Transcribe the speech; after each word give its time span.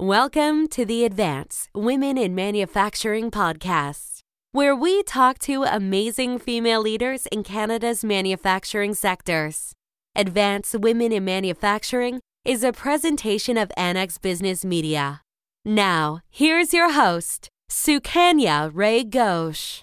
Welcome 0.00 0.66
to 0.68 0.86
the 0.86 1.04
Advance 1.04 1.68
Women 1.74 2.16
in 2.16 2.34
Manufacturing 2.34 3.30
podcast, 3.30 4.20
where 4.50 4.74
we 4.74 5.02
talk 5.02 5.38
to 5.40 5.64
amazing 5.64 6.38
female 6.38 6.80
leaders 6.80 7.26
in 7.26 7.42
Canada's 7.42 8.02
manufacturing 8.02 8.94
sectors. 8.94 9.74
Advance 10.16 10.74
Women 10.74 11.12
in 11.12 11.26
Manufacturing 11.26 12.20
is 12.46 12.64
a 12.64 12.72
presentation 12.72 13.58
of 13.58 13.70
Annex 13.76 14.16
Business 14.16 14.64
Media. 14.64 15.20
Now, 15.66 16.20
here's 16.30 16.72
your 16.72 16.92
host, 16.92 17.50
Sukanya 17.70 18.70
Ray 18.72 19.04
Ghosh. 19.04 19.82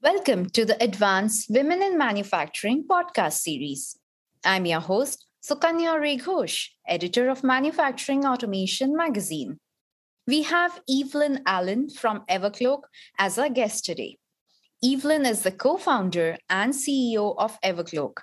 Welcome 0.00 0.50
to 0.50 0.64
the 0.64 0.80
Advanced 0.80 1.50
Women 1.50 1.82
in 1.82 1.98
Manufacturing 1.98 2.84
podcast 2.88 3.38
series. 3.38 3.98
I'm 4.44 4.66
your 4.66 4.78
host, 4.78 5.26
Sukanya 5.44 6.00
Ray 6.00 6.16
Ghosh, 6.16 6.70
editor 6.88 7.28
of 7.28 7.44
Manufacturing 7.44 8.24
Automation 8.24 8.96
magazine. 8.96 9.58
We 10.26 10.44
have 10.44 10.80
Evelyn 10.88 11.42
Allen 11.44 11.90
from 11.90 12.24
Evercloak 12.30 12.84
as 13.18 13.38
our 13.38 13.50
guest 13.50 13.84
today. 13.84 14.16
Evelyn 14.82 15.26
is 15.26 15.42
the 15.42 15.52
co 15.52 15.76
founder 15.76 16.38
and 16.48 16.72
CEO 16.72 17.34
of 17.36 17.60
Evercloak. 17.60 18.20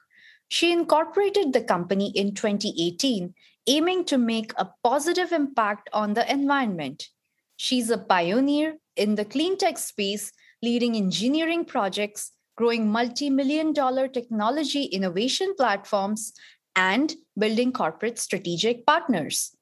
She 0.50 0.72
incorporated 0.72 1.54
the 1.54 1.62
company 1.62 2.12
in 2.16 2.34
2018, 2.34 3.36
aiming 3.68 4.06
to 4.06 4.18
make 4.18 4.52
a 4.58 4.70
positive 4.84 5.32
impact 5.32 5.92
on 5.94 6.16
the 6.16 6.26
environment. 6.28 7.10
She's 7.56 7.92
a 7.92 8.00
pioneer 8.00 8.78
in 8.96 9.14
the 9.14 9.26
clean 9.26 9.60
tech 9.60 9.78
space, 9.78 10.32
leading 10.64 10.96
engineering 10.96 11.66
projects, 11.66 12.32
growing 12.58 12.92
multi 12.92 13.30
million 13.30 13.74
dollar 13.74 14.08
technology 14.08 14.86
innovation 14.86 15.54
platforms, 15.56 16.34
and 16.76 17.14
building 17.38 17.72
corporate 17.72 18.20
strategic 18.20 18.86
partners. 18.86 19.56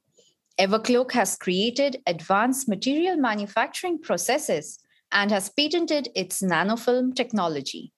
Evercloak 0.60 1.14
has 1.14 1.38
created 1.38 2.02
advanced 2.06 2.68
material 2.68 3.18
manufacturing 3.18 4.00
processes 4.00 4.80
and 5.12 5.32
has 5.32 5.50
patented 5.50 6.10
its 6.16 6.42
nanofilm 6.42 7.14
technology. 7.14 7.92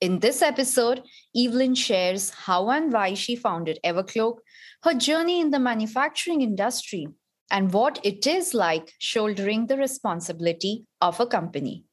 In 0.00 0.18
this 0.18 0.42
episode, 0.42 1.02
Evelyn 1.36 1.74
shares 1.74 2.30
how 2.30 2.70
and 2.70 2.92
why 2.92 3.14
she 3.14 3.36
founded 3.36 3.78
Evercloak, 3.84 4.38
her 4.82 4.94
journey 4.94 5.40
in 5.40 5.50
the 5.50 5.60
manufacturing 5.60 6.40
industry, 6.40 7.06
and 7.50 7.72
what 7.72 8.00
it 8.02 8.26
is 8.26 8.54
like 8.54 8.94
shouldering 8.98 9.66
the 9.66 9.76
responsibility 9.76 10.86
of 11.00 11.20
a 11.20 11.26
company. 11.26 11.84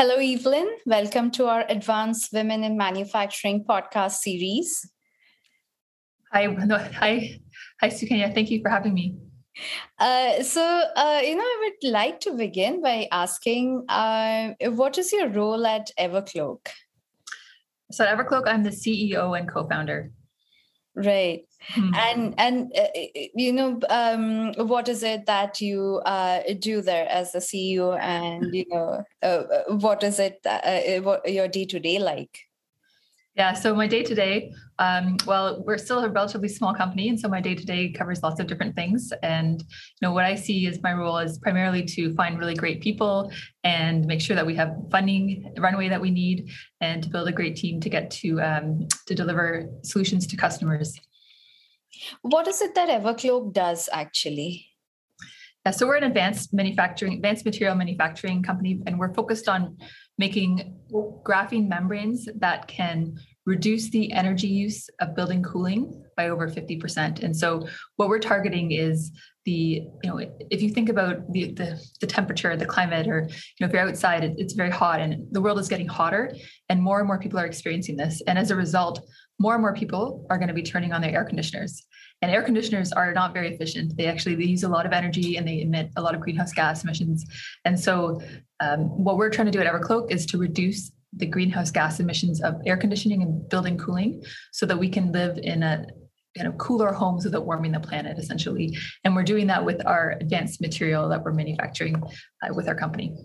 Hello, 0.00 0.16
Evelyn. 0.16 0.66
Welcome 0.86 1.30
to 1.32 1.44
our 1.44 1.66
Advanced 1.68 2.32
Women 2.32 2.64
in 2.64 2.74
Manufacturing 2.74 3.66
podcast 3.68 4.12
series. 4.12 4.90
Hi, 6.32 6.46
no, 6.46 6.78
hi, 6.78 7.38
hi, 7.78 7.88
Sukanya. 7.90 8.32
Thank 8.34 8.50
you 8.50 8.62
for 8.62 8.70
having 8.70 8.94
me. 8.94 9.18
Uh, 9.98 10.42
so, 10.42 10.62
uh, 10.96 11.20
you 11.22 11.36
know, 11.36 11.42
I 11.42 11.58
would 11.60 11.90
like 11.92 12.18
to 12.20 12.32
begin 12.32 12.80
by 12.80 13.08
asking, 13.12 13.84
uh, 13.90 14.54
what 14.70 14.96
is 14.96 15.12
your 15.12 15.28
role 15.28 15.66
at 15.66 15.90
Evercloak? 15.98 16.66
So, 17.92 18.06
at 18.06 18.16
Evercloak, 18.16 18.44
I'm 18.46 18.62
the 18.62 18.70
CEO 18.70 19.38
and 19.38 19.46
co-founder. 19.46 20.12
Right. 21.04 21.44
Hmm. 21.74 21.94
And 21.94 22.34
and 22.38 22.72
uh, 22.76 22.88
you 23.34 23.52
know 23.52 23.80
um, 23.90 24.52
what 24.66 24.88
is 24.88 25.02
it 25.02 25.26
that 25.26 25.60
you 25.60 26.00
uh, 26.04 26.40
do 26.58 26.80
there 26.80 27.08
as 27.08 27.32
the 27.32 27.38
CEO, 27.38 27.98
and 27.98 28.54
you 28.54 28.64
know 28.68 29.04
uh, 29.22 29.42
what 29.68 30.02
is 30.02 30.18
it 30.18 30.42
that, 30.42 31.02
what 31.04 31.30
your 31.30 31.48
day 31.48 31.64
to 31.66 31.78
day 31.78 31.98
like? 31.98 32.49
Yeah, 33.36 33.52
so 33.52 33.74
my 33.74 33.86
day 33.86 34.02
to 34.02 34.14
day, 34.14 34.52
well, 35.24 35.62
we're 35.64 35.78
still 35.78 36.00
a 36.00 36.08
relatively 36.08 36.48
small 36.48 36.74
company, 36.74 37.08
and 37.08 37.18
so 37.18 37.28
my 37.28 37.40
day 37.40 37.54
to 37.54 37.64
day 37.64 37.92
covers 37.92 38.22
lots 38.22 38.40
of 38.40 38.48
different 38.48 38.74
things. 38.74 39.12
And 39.22 39.60
you 39.60 40.02
know, 40.02 40.12
what 40.12 40.24
I 40.24 40.34
see 40.34 40.66
is 40.66 40.82
my 40.82 40.92
role 40.92 41.18
is 41.18 41.38
primarily 41.38 41.84
to 41.84 42.12
find 42.14 42.38
really 42.38 42.54
great 42.54 42.80
people 42.80 43.30
and 43.62 44.04
make 44.06 44.20
sure 44.20 44.34
that 44.34 44.44
we 44.44 44.56
have 44.56 44.74
funding 44.90 45.54
runway 45.58 45.88
that 45.88 46.00
we 46.00 46.10
need, 46.10 46.50
and 46.80 47.04
to 47.04 47.08
build 47.08 47.28
a 47.28 47.32
great 47.32 47.56
team 47.56 47.80
to 47.80 47.88
get 47.88 48.10
to 48.10 48.40
um, 48.42 48.88
to 49.06 49.14
deliver 49.14 49.70
solutions 49.84 50.26
to 50.26 50.36
customers. 50.36 50.98
What 52.22 52.48
is 52.48 52.60
it 52.60 52.74
that 52.74 52.88
Evercloak 52.88 53.52
does 53.52 53.88
actually? 53.92 54.66
Yeah, 55.64 55.72
so 55.72 55.86
we're 55.86 55.96
an 55.96 56.04
advanced 56.04 56.54
manufacturing, 56.54 57.12
advanced 57.12 57.44
material 57.44 57.76
manufacturing 57.76 58.42
company, 58.42 58.80
and 58.86 58.98
we're 58.98 59.12
focused 59.12 59.46
on 59.46 59.76
making 60.20 60.76
graphene 61.24 61.66
membranes 61.66 62.28
that 62.36 62.68
can 62.68 63.18
reduce 63.46 63.88
the 63.90 64.12
energy 64.12 64.46
use 64.46 64.88
of 65.00 65.16
building 65.16 65.42
cooling 65.42 66.04
by 66.20 66.28
over 66.28 66.48
50%. 66.48 67.22
And 67.22 67.34
so 67.34 67.66
what 67.96 68.08
we're 68.08 68.18
targeting 68.18 68.72
is 68.72 69.10
the, 69.46 69.82
you 70.02 70.08
know, 70.08 70.18
if 70.50 70.60
you 70.62 70.70
think 70.70 70.88
about 70.94 71.14
the 71.32 71.42
the, 71.60 71.68
the 72.00 72.06
temperature, 72.06 72.56
the 72.56 72.66
climate, 72.66 73.06
or 73.08 73.20
you 73.22 73.60
know, 73.60 73.66
if 73.66 73.72
you're 73.72 73.88
outside, 73.88 74.22
it, 74.22 74.34
it's 74.42 74.54
very 74.62 74.74
hot 74.82 75.00
and 75.00 75.12
the 75.32 75.40
world 75.40 75.58
is 75.58 75.68
getting 75.68 75.88
hotter 75.88 76.24
and 76.68 76.82
more 76.82 76.98
and 77.00 77.06
more 77.06 77.18
people 77.18 77.38
are 77.38 77.46
experiencing 77.46 77.96
this. 77.96 78.14
And 78.26 78.38
as 78.38 78.50
a 78.50 78.56
result, 78.56 78.96
more 79.38 79.54
and 79.54 79.62
more 79.62 79.74
people 79.82 80.26
are 80.30 80.38
going 80.40 80.52
to 80.54 80.60
be 80.62 80.62
turning 80.72 80.92
on 80.92 81.00
their 81.00 81.14
air 81.18 81.24
conditioners 81.24 81.72
and 82.22 82.30
air 82.30 82.42
conditioners 82.42 82.92
are 82.92 83.12
not 83.20 83.32
very 83.32 83.48
efficient 83.54 83.96
they 83.96 84.06
actually 84.12 84.34
they 84.34 84.44
use 84.44 84.64
a 84.64 84.68
lot 84.76 84.84
of 84.84 84.92
energy 84.92 85.36
and 85.36 85.48
they 85.48 85.62
emit 85.62 85.86
a 85.96 86.02
lot 86.06 86.14
of 86.14 86.20
greenhouse 86.20 86.52
gas 86.52 86.84
emissions 86.84 87.24
and 87.64 87.80
so 87.86 88.20
um, 88.64 88.80
what 89.06 89.16
we're 89.16 89.30
trying 89.30 89.50
to 89.50 89.56
do 89.56 89.62
at 89.62 89.72
evercloak 89.72 90.12
is 90.16 90.26
to 90.26 90.36
reduce 90.36 90.92
the 91.16 91.26
greenhouse 91.26 91.70
gas 91.70 92.00
emissions 92.00 92.40
of 92.42 92.54
air 92.66 92.76
conditioning 92.76 93.22
and 93.22 93.48
building 93.48 93.76
cooling 93.76 94.22
so 94.52 94.66
that 94.66 94.78
we 94.78 94.88
can 94.88 95.10
live 95.12 95.38
in 95.38 95.62
a 95.62 95.86
kind 96.36 96.48
of 96.48 96.56
cooler 96.58 96.92
homes 96.92 97.24
without 97.24 97.44
warming 97.44 97.72
the 97.72 97.80
planet 97.80 98.18
essentially 98.18 98.76
and 99.04 99.16
we're 99.16 99.22
doing 99.22 99.46
that 99.46 99.64
with 99.64 99.84
our 99.86 100.16
advanced 100.20 100.60
material 100.60 101.08
that 101.08 101.22
we're 101.24 101.32
manufacturing 101.32 102.00
uh, 102.42 102.54
with 102.54 102.68
our 102.68 102.74
company 102.74 103.16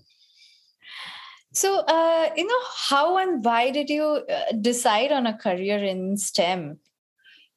so, 1.55 1.79
uh, 1.87 2.29
you 2.35 2.45
know, 2.45 2.61
how 2.89 3.17
and 3.17 3.43
why 3.43 3.71
did 3.71 3.89
you 3.89 4.03
uh, 4.03 4.51
decide 4.59 5.13
on 5.13 5.25
a 5.25 5.37
career 5.37 5.77
in 5.77 6.17
STEM? 6.17 6.79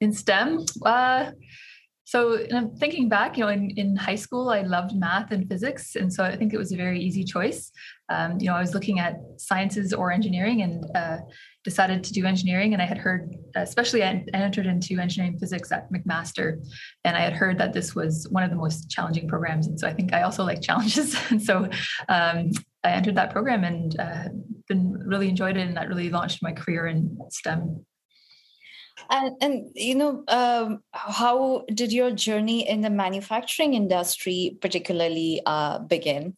In 0.00 0.12
STEM? 0.12 0.66
Uh, 0.86 1.32
so 2.04 2.38
I'm 2.54 2.76
thinking 2.76 3.08
back, 3.08 3.36
you 3.36 3.44
know, 3.44 3.50
in, 3.50 3.70
in 3.70 3.96
high 3.96 4.14
school, 4.14 4.50
I 4.50 4.62
loved 4.62 4.94
math 4.94 5.32
and 5.32 5.48
physics. 5.48 5.96
And 5.96 6.12
so 6.12 6.22
I 6.22 6.36
think 6.36 6.54
it 6.54 6.58
was 6.58 6.72
a 6.72 6.76
very 6.76 7.00
easy 7.00 7.24
choice. 7.24 7.72
Um, 8.08 8.38
you 8.38 8.46
know, 8.46 8.54
I 8.54 8.60
was 8.60 8.72
looking 8.72 9.00
at 9.00 9.16
sciences 9.36 9.92
or 9.92 10.12
engineering 10.12 10.62
and 10.62 10.86
uh, 10.94 11.18
decided 11.68 12.02
to 12.04 12.12
do 12.12 12.24
engineering. 12.24 12.72
And 12.72 12.80
I 12.80 12.86
had 12.86 12.98
heard, 12.98 13.36
especially 13.54 14.02
I 14.02 14.24
entered 14.32 14.66
into 14.66 14.98
engineering 14.98 15.38
physics 15.38 15.70
at 15.70 15.92
McMaster. 15.92 16.46
And 17.04 17.16
I 17.16 17.20
had 17.20 17.34
heard 17.34 17.58
that 17.58 17.72
this 17.72 17.94
was 17.94 18.26
one 18.30 18.42
of 18.42 18.50
the 18.50 18.56
most 18.64 18.90
challenging 18.90 19.28
programs. 19.28 19.66
And 19.66 19.78
so 19.78 19.86
I 19.86 19.92
think 19.92 20.14
I 20.14 20.22
also 20.22 20.44
like 20.44 20.62
challenges. 20.62 21.16
and 21.30 21.42
so 21.42 21.68
um, 22.08 22.50
I 22.84 22.90
entered 22.98 23.16
that 23.16 23.32
program 23.32 23.64
and 23.64 23.98
uh, 24.00 24.28
been 24.68 24.92
really 25.12 25.28
enjoyed 25.28 25.56
it, 25.56 25.66
and 25.66 25.76
that 25.76 25.88
really 25.88 26.10
launched 26.10 26.42
my 26.42 26.52
career 26.52 26.86
in 26.86 27.18
STEM. 27.30 27.84
And, 29.10 29.36
and 29.40 29.70
you 29.74 29.94
know, 29.94 30.24
um, 30.28 30.82
how 30.92 31.64
did 31.72 31.92
your 31.92 32.10
journey 32.10 32.68
in 32.68 32.80
the 32.80 32.90
manufacturing 32.90 33.74
industry 33.74 34.58
particularly 34.60 35.40
uh, 35.46 35.78
begin? 35.80 36.36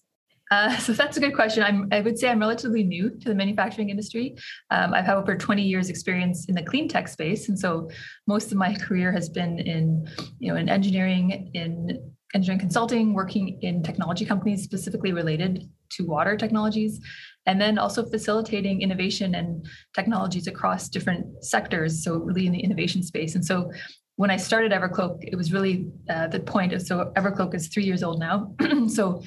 Uh, 0.51 0.77
so 0.79 0.93
that's 0.93 1.17
a 1.17 1.21
good 1.21 1.35
question. 1.35 1.63
I'm, 1.63 1.89
I 1.93 2.01
would 2.01 2.19
say 2.19 2.29
I'm 2.29 2.41
relatively 2.41 2.83
new 2.83 3.11
to 3.11 3.29
the 3.29 3.35
manufacturing 3.35 3.91
industry. 3.91 4.37
Um, 4.71 4.95
I've 4.95 5.07
had 5.07 5.17
over 5.17 5.37
20 5.37 5.63
years 5.63 5.89
experience 5.89 6.47
in 6.47 6.55
the 6.55 6.63
clean 6.63 6.89
tech 6.89 7.09
space, 7.09 7.49
and 7.49 7.59
so 7.59 7.89
most 8.27 8.53
of 8.53 8.59
my 8.59 8.75
career 8.75 9.13
has 9.13 9.29
been 9.29 9.59
in, 9.59 10.09
you 10.39 10.53
know, 10.53 10.59
in 10.59 10.69
engineering, 10.69 11.51
in 11.55 12.13
engineering 12.35 12.61
consulting, 12.61 13.13
working 13.13 13.59
in 13.63 13.83
technology 13.83 14.25
companies 14.25 14.63
specifically 14.63 15.13
related 15.13 15.69
to 15.91 16.05
water 16.05 16.37
technologies, 16.37 17.01
and 17.47 17.61
then 17.61 17.79
also 17.79 18.05
facilitating 18.05 18.83
innovation 18.83 19.35
and 19.35 19.67
technologies 19.95 20.47
across 20.47 20.89
different 20.89 21.45
sectors. 21.45 22.05
So, 22.05 22.19
really 22.19 22.47
in 22.47 22.53
the 22.53 22.61
innovation 22.61 23.03
space. 23.03 23.35
And 23.35 23.45
so, 23.45 23.73
when 24.17 24.31
I 24.31 24.37
started 24.37 24.71
Evercloak, 24.71 25.19
it 25.23 25.35
was 25.35 25.53
really 25.53 25.89
uh, 26.09 26.29
the 26.29 26.41
point 26.41 26.73
of 26.73 26.83
so 26.83 27.11
Evercloak 27.17 27.55
is 27.55 27.69
three 27.69 27.85
years 27.85 28.03
old 28.03 28.21
now. 28.21 28.55
so, 28.89 29.23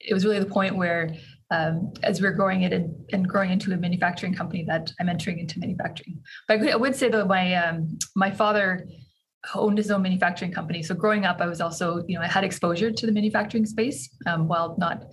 it 0.00 0.14
was 0.14 0.24
really 0.24 0.38
the 0.38 0.46
point 0.46 0.76
where 0.76 1.14
um, 1.50 1.92
as 2.02 2.20
we're 2.20 2.32
growing 2.32 2.62
it 2.62 2.72
and, 2.72 2.94
and, 3.12 3.26
growing 3.26 3.50
into 3.50 3.72
a 3.72 3.76
manufacturing 3.76 4.34
company 4.34 4.64
that 4.64 4.92
I'm 5.00 5.08
entering 5.08 5.38
into 5.38 5.58
manufacturing. 5.58 6.20
But 6.46 6.68
I, 6.68 6.76
would 6.76 6.94
say 6.94 7.08
though 7.08 7.24
my 7.24 7.54
um, 7.54 7.98
my 8.14 8.30
father 8.30 8.86
owned 9.54 9.78
his 9.78 9.90
own 9.90 10.02
manufacturing 10.02 10.52
company. 10.52 10.82
So 10.82 10.94
growing 10.94 11.24
up, 11.24 11.40
I 11.40 11.46
was 11.46 11.60
also, 11.60 12.04
you 12.06 12.16
know, 12.16 12.22
I 12.22 12.26
had 12.26 12.44
exposure 12.44 12.90
to 12.90 13.06
the 13.06 13.12
manufacturing 13.12 13.64
space, 13.64 14.10
um, 14.26 14.48
while 14.48 14.76
not 14.78 15.06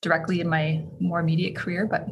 directly 0.00 0.40
in 0.40 0.48
my 0.48 0.84
more 1.00 1.20
immediate 1.20 1.56
career, 1.56 1.86
but. 1.86 2.08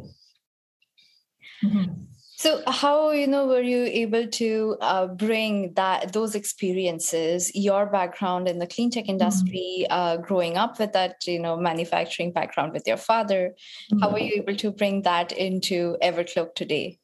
Mm-hmm. 1.63 2.03
So, 2.41 2.63
how 2.65 3.11
you 3.11 3.27
know 3.27 3.45
were 3.45 3.61
you 3.61 3.83
able 3.83 4.25
to 4.25 4.75
uh, 4.81 5.05
bring 5.05 5.73
that 5.75 6.11
those 6.11 6.33
experiences, 6.33 7.51
your 7.53 7.85
background 7.85 8.47
in 8.47 8.57
the 8.57 8.65
clean 8.65 8.89
tech 8.89 9.03
mm-hmm. 9.03 9.11
industry, 9.11 9.85
mm-hmm. 9.85 9.93
uh, 9.93 10.17
growing 10.17 10.57
up 10.57 10.79
with 10.79 10.91
that 10.93 11.17
you 11.27 11.37
know 11.37 11.55
manufacturing 11.55 12.31
background 12.31 12.73
with 12.73 12.87
your 12.87 12.97
father, 12.97 13.53
mm-hmm. 13.93 13.99
how 13.99 14.09
were 14.09 14.17
you 14.17 14.41
able 14.41 14.55
to 14.55 14.71
bring 14.71 15.03
that 15.03 15.31
into 15.31 15.97
Evercloak 16.01 16.55
today? 16.55 16.97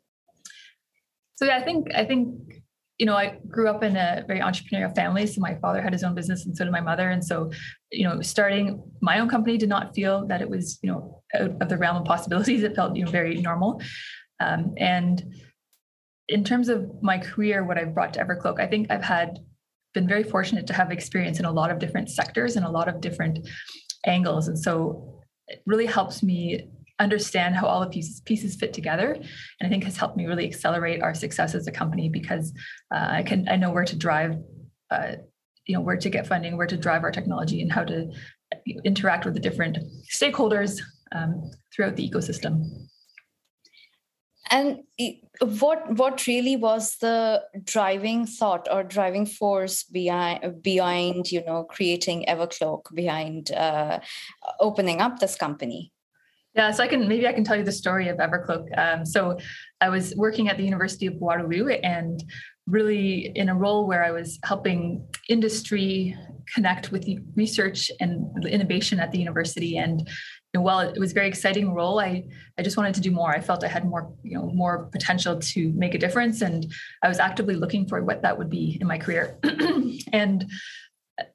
So, 1.35 1.45
yeah, 1.45 1.57
I 1.57 1.61
think 1.61 1.93
I 1.93 2.03
think 2.03 2.33
you 2.97 3.05
know, 3.05 3.15
I 3.15 3.37
grew 3.47 3.69
up 3.69 3.83
in 3.83 3.95
a 3.95 4.23
very 4.25 4.39
entrepreneurial 4.39 4.93
family. 4.95 5.27
So 5.27 5.39
my 5.39 5.53
father 5.61 5.81
had 5.81 5.93
his 5.93 6.03
own 6.03 6.15
business 6.15 6.45
and 6.45 6.57
so 6.57 6.63
did 6.63 6.71
my 6.71 6.81
mother. 6.81 7.09
And 7.09 7.23
so, 7.23 7.51
you 7.91 8.09
know, 8.09 8.21
starting 8.21 8.81
my 9.01 9.19
own 9.19 9.29
company 9.29 9.55
did 9.57 9.69
not 9.69 9.93
feel 9.93 10.25
that 10.27 10.41
it 10.41 10.49
was, 10.49 10.79
you 10.81 10.91
know, 10.91 11.21
out 11.35 11.61
of 11.61 11.69
the 11.69 11.77
realm 11.77 11.97
of 11.97 12.05
possibilities. 12.05 12.63
It 12.63 12.75
felt, 12.75 12.95
you 12.95 13.05
know, 13.05 13.11
very 13.11 13.35
normal. 13.35 13.81
Um, 14.39 14.73
and 14.77 15.33
in 16.27 16.43
terms 16.43 16.69
of 16.69 17.01
my 17.01 17.17
career, 17.17 17.63
what 17.63 17.77
I've 17.77 17.93
brought 17.93 18.13
to 18.13 18.23
Evercloak, 18.23 18.59
I 18.59 18.67
think 18.67 18.91
I've 18.91 19.03
had 19.03 19.39
been 19.93 20.07
very 20.07 20.23
fortunate 20.23 20.67
to 20.67 20.73
have 20.73 20.91
experience 20.91 21.39
in 21.39 21.45
a 21.45 21.51
lot 21.51 21.71
of 21.71 21.79
different 21.79 22.09
sectors 22.09 22.55
and 22.55 22.65
a 22.65 22.69
lot 22.69 22.87
of 22.87 23.01
different 23.01 23.47
angles. 24.05 24.47
And 24.47 24.59
so 24.59 25.21
it 25.47 25.63
really 25.65 25.85
helps 25.85 26.21
me 26.21 26.69
understand 26.99 27.55
how 27.55 27.67
all 27.67 27.79
the 27.81 27.87
pieces 27.87 28.21
pieces 28.21 28.55
fit 28.55 28.73
together 28.73 29.13
and 29.13 29.67
i 29.67 29.69
think 29.69 29.83
has 29.83 29.95
helped 29.95 30.17
me 30.17 30.25
really 30.25 30.47
accelerate 30.47 31.03
our 31.03 31.13
success 31.13 31.53
as 31.53 31.67
a 31.67 31.71
company 31.71 32.09
because 32.09 32.51
uh, 32.91 33.07
i 33.11 33.21
can 33.21 33.47
i 33.49 33.55
know 33.55 33.69
where 33.69 33.85
to 33.85 33.95
drive 33.95 34.35
uh, 34.89 35.11
you 35.67 35.75
know 35.75 35.81
where 35.81 35.97
to 35.97 36.09
get 36.09 36.25
funding 36.25 36.57
where 36.57 36.65
to 36.65 36.75
drive 36.75 37.03
our 37.03 37.11
technology 37.11 37.61
and 37.61 37.71
how 37.71 37.83
to 37.83 38.09
interact 38.83 39.25
with 39.25 39.35
the 39.35 39.39
different 39.39 39.77
stakeholders 40.11 40.81
um, 41.11 41.43
throughout 41.71 41.95
the 41.95 42.09
ecosystem 42.09 42.63
and 44.51 44.79
what 45.59 45.95
what 45.97 46.25
really 46.27 46.55
was 46.55 46.97
the 46.97 47.43
driving 47.63 48.25
thought 48.25 48.67
or 48.71 48.83
driving 48.83 49.25
force 49.25 49.83
behind 49.83 50.61
behind 50.61 51.31
you 51.31 51.43
know 51.45 51.63
creating 51.63 52.25
evercloak 52.27 52.93
behind 52.93 53.51
uh, 53.51 53.99
opening 54.59 55.01
up 55.01 55.19
this 55.19 55.35
company 55.35 55.91
yeah, 56.57 56.71
so 56.71 56.83
I 56.83 56.87
can 56.87 57.07
maybe 57.07 57.27
I 57.27 57.33
can 57.33 57.43
tell 57.43 57.55
you 57.55 57.63
the 57.63 57.71
story 57.71 58.07
of 58.09 58.17
Evercloak. 58.17 58.65
Um, 58.79 59.05
so 59.05 59.37
I 59.79 59.89
was 59.89 60.15
working 60.15 60.49
at 60.49 60.57
the 60.57 60.63
University 60.63 61.05
of 61.05 61.13
Waterloo 61.17 61.67
and 61.67 62.23
really 62.65 63.31
in 63.35 63.47
a 63.49 63.55
role 63.55 63.85
where 63.85 64.03
I 64.03 64.09
was 64.09 64.39
helping 64.43 65.07
industry 65.29 66.17
connect 66.53 66.91
with 66.91 67.03
the 67.03 67.19
research 67.35 67.91
and 67.99 68.43
innovation 68.45 68.99
at 68.99 69.11
the 69.11 69.19
university. 69.19 69.77
And 69.77 70.09
know, 70.57 70.63
while 70.63 70.79
it 70.79 70.99
was 70.99 71.11
a 71.11 71.13
very 71.13 71.27
exciting 71.27 71.73
role, 71.73 71.99
I 71.99 72.23
I 72.57 72.61
just 72.61 72.77
wanted 72.77 72.95
to 72.95 73.01
do 73.01 73.11
more. 73.11 73.31
I 73.31 73.39
felt 73.39 73.63
I 73.63 73.67
had 73.67 73.85
more 73.85 74.11
you 74.23 74.37
know 74.37 74.51
more 74.53 74.85
potential 74.85 75.39
to 75.39 75.71
make 75.73 75.93
a 75.93 75.97
difference, 75.97 76.41
and 76.41 76.71
I 77.03 77.07
was 77.07 77.19
actively 77.19 77.55
looking 77.55 77.87
for 77.87 78.03
what 78.03 78.21
that 78.23 78.37
would 78.37 78.49
be 78.49 78.77
in 78.79 78.87
my 78.87 78.97
career. 78.97 79.37
and 80.13 80.49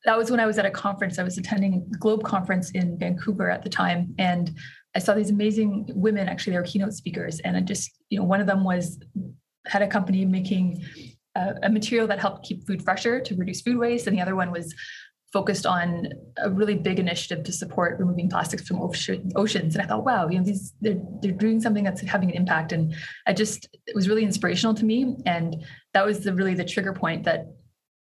that 0.05 0.17
was 0.17 0.31
when 0.31 0.41
I 0.41 0.47
was 0.47 0.59
at 0.59 0.67
a 0.67 0.71
conference. 0.71 1.19
I 1.19 1.23
was 1.23 1.39
attending 1.39 1.89
a 1.95 1.99
Globe 1.99 2.23
conference 2.23 2.71
in 2.71 2.99
Vancouver 2.99 3.51
at 3.51 3.63
the 3.63 3.71
time, 3.71 4.15
and 4.19 4.57
I 4.95 4.99
saw 4.99 5.15
these 5.15 5.31
amazing 5.31 5.89
women. 5.95 6.29
Actually, 6.29 6.53
they 6.53 6.59
were 6.59 6.65
keynote 6.65 6.95
speakers, 6.95 7.41
and 7.41 7.57
I 7.57 7.61
just, 7.61 7.91
you 8.11 8.19
know, 8.19 8.25
one 8.25 8.41
of 8.41 8.47
them 8.47 8.65
was 8.65 8.99
had 9.67 9.83
a 9.83 9.87
company 9.87 10.25
making 10.25 10.85
a, 11.35 11.55
a 11.65 11.71
material 11.71 12.07
that 12.09 12.19
helped 12.19 12.45
keep 12.45 12.67
food 12.67 12.83
fresher 12.83 13.21
to 13.21 13.35
reduce 13.35 13.61
food 13.61 13.79
waste, 13.79 14.07
and 14.07 14.17
the 14.17 14.23
other 14.23 14.37
one 14.37 14.51
was 14.51 14.75
focused 15.33 15.65
on 15.65 16.09
a 16.39 16.51
really 16.51 16.75
big 16.75 16.99
initiative 16.99 17.45
to 17.45 17.53
support 17.53 17.99
removing 17.99 18.29
plastics 18.29 18.67
from 18.67 18.83
ocean, 18.83 19.33
oceans. 19.35 19.75
And 19.75 19.83
I 19.83 19.87
thought, 19.87 20.05
wow, 20.05 20.29
you 20.29 20.39
know, 20.39 20.45
these 20.45 20.75
they're 20.81 21.01
they're 21.21 21.33
doing 21.33 21.61
something 21.61 21.85
that's 21.85 22.03
having 22.03 22.31
an 22.31 22.37
impact. 22.37 22.73
And 22.73 22.95
I 23.27 23.33
just 23.33 23.69
it 23.87 23.95
was 23.95 24.09
really 24.09 24.25
inspirational 24.25 24.75
to 24.75 24.85
me. 24.85 25.17
And 25.25 25.65
that 25.95 26.05
was 26.05 26.21
the 26.21 26.35
really 26.35 26.55
the 26.55 26.65
trigger 26.65 26.93
point 26.93 27.25
that 27.25 27.47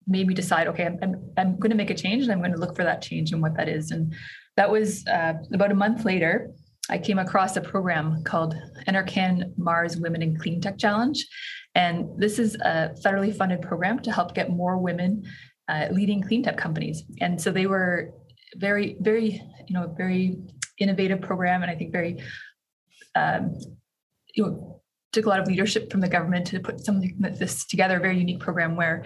made 0.08 0.28
me 0.28 0.34
decide, 0.34 0.68
okay, 0.68 0.86
I'm 0.86 0.98
I'm, 1.02 1.32
I'm 1.38 1.60
going 1.60 1.70
to 1.72 1.78
make 1.78 1.92
a 1.92 1.96
change 1.96 2.24
and 2.24 2.32
I'm 2.32 2.40
going 2.40 2.54
to 2.54 2.60
look 2.60 2.76
for 2.76 2.84
that 2.84 3.02
change 3.02 3.32
and 3.32 3.42
what 3.42 3.56
that 3.58 3.70
is. 3.70 3.92
And 3.92 4.14
that 4.58 4.72
was 4.72 5.06
uh, 5.08 5.34
about 5.54 5.72
a 5.72 5.76
month 5.76 6.06
later. 6.06 6.52
I 6.90 6.98
came 6.98 7.20
across 7.20 7.56
a 7.56 7.62
program 7.62 8.24
called 8.24 8.56
NRCan 8.88 9.58
Mars 9.58 9.96
Women 9.96 10.22
in 10.22 10.38
Clean 10.38 10.60
Tech 10.60 10.78
Challenge. 10.78 11.26
And 11.76 12.10
this 12.18 12.38
is 12.38 12.56
a 12.56 12.94
federally 13.06 13.34
funded 13.34 13.62
program 13.62 14.00
to 14.00 14.12
help 14.12 14.36
get 14.36 14.50
more 14.50 14.78
women 14.78 15.24
uh, 15.72 15.88
leading 15.92 16.22
clean 16.22 16.44
tech 16.44 16.58
companies. 16.58 17.04
And 17.22 17.42
so 17.42 17.50
they 17.52 17.66
were 17.66 18.14
very, 18.58 18.98
very, 19.00 19.42
you 19.68 19.74
know, 19.74 19.94
very 19.98 20.38
innovative 20.78 21.22
program. 21.22 21.62
And 21.64 21.72
I 21.72 21.76
think 21.76 21.92
very, 21.92 22.22
um, 23.16 23.56
you 24.36 24.44
know, 24.44 24.82
took 25.14 25.26
a 25.26 25.30
lot 25.30 25.40
of 25.40 25.48
leadership 25.48 25.92
from 25.92 26.02
the 26.02 26.10
government 26.10 26.48
to 26.48 26.60
put 26.60 26.82
something 26.82 27.16
like 27.20 27.38
this 27.38 27.66
together, 27.66 27.98
a 27.98 28.00
very 28.00 28.18
unique 28.18 28.40
program 28.40 28.76
where 28.76 29.04